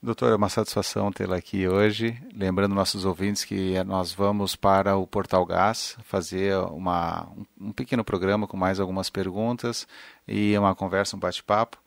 [0.00, 2.16] Doutora, é uma satisfação tê-la aqui hoje.
[2.32, 7.28] Lembrando nossos ouvintes que nós vamos para o Portal Gás fazer uma,
[7.60, 9.88] um pequeno programa com mais algumas perguntas
[10.26, 11.78] e uma conversa, um bate-papo.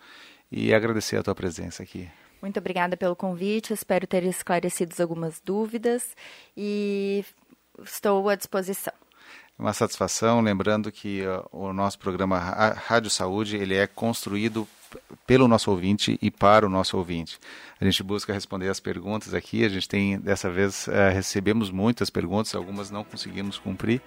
[0.51, 2.09] E agradecer a tua presença aqui.
[2.41, 3.71] Muito obrigada pelo convite.
[3.71, 6.13] Espero ter esclarecido algumas dúvidas
[6.57, 7.23] e
[7.81, 8.93] estou à disposição.
[9.57, 14.67] É uma satisfação, lembrando que uh, o nosso programa Rádio Saúde ele é construído
[15.25, 17.39] pelo nosso ouvinte e para o nosso ouvinte.
[17.79, 19.63] A gente busca responder as perguntas aqui.
[19.65, 24.01] A gente tem, dessa vez, uh, recebemos muitas perguntas, algumas não conseguimos cumprir,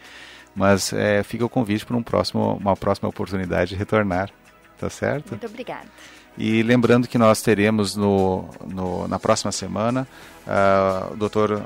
[0.54, 4.30] mas uh, fica o convite para um próximo, uma próxima oportunidade de retornar.
[4.78, 5.30] Tá certo?
[5.30, 5.88] Muito obrigada.
[6.36, 10.06] E lembrando que nós teremos no, no na próxima semana
[10.44, 11.62] uh, o Dr.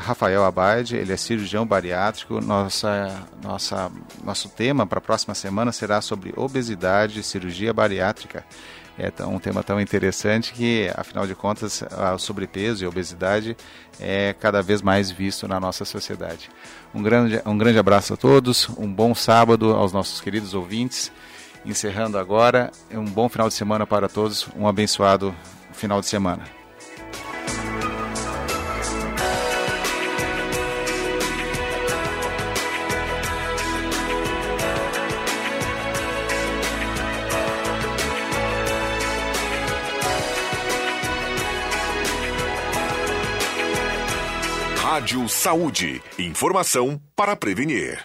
[0.00, 2.38] Rafael Abade, ele é cirurgião bariátrico.
[2.40, 3.90] Nossa, nossa,
[4.22, 8.44] nosso tema para a próxima semana será sobre obesidade e cirurgia bariátrica.
[8.98, 11.82] É um tema tão interessante que, afinal de contas,
[12.14, 13.56] o sobrepeso e a obesidade
[13.98, 16.50] é cada vez mais visto na nossa sociedade.
[16.94, 21.10] Um grande, um grande abraço a todos, um bom sábado aos nossos queridos ouvintes
[21.64, 22.70] encerrando agora.
[22.90, 25.34] Um bom final de semana para todos, um abençoado
[25.72, 26.44] final de semana.
[44.92, 46.02] Rádio Saúde.
[46.18, 48.04] Informação para prevenir.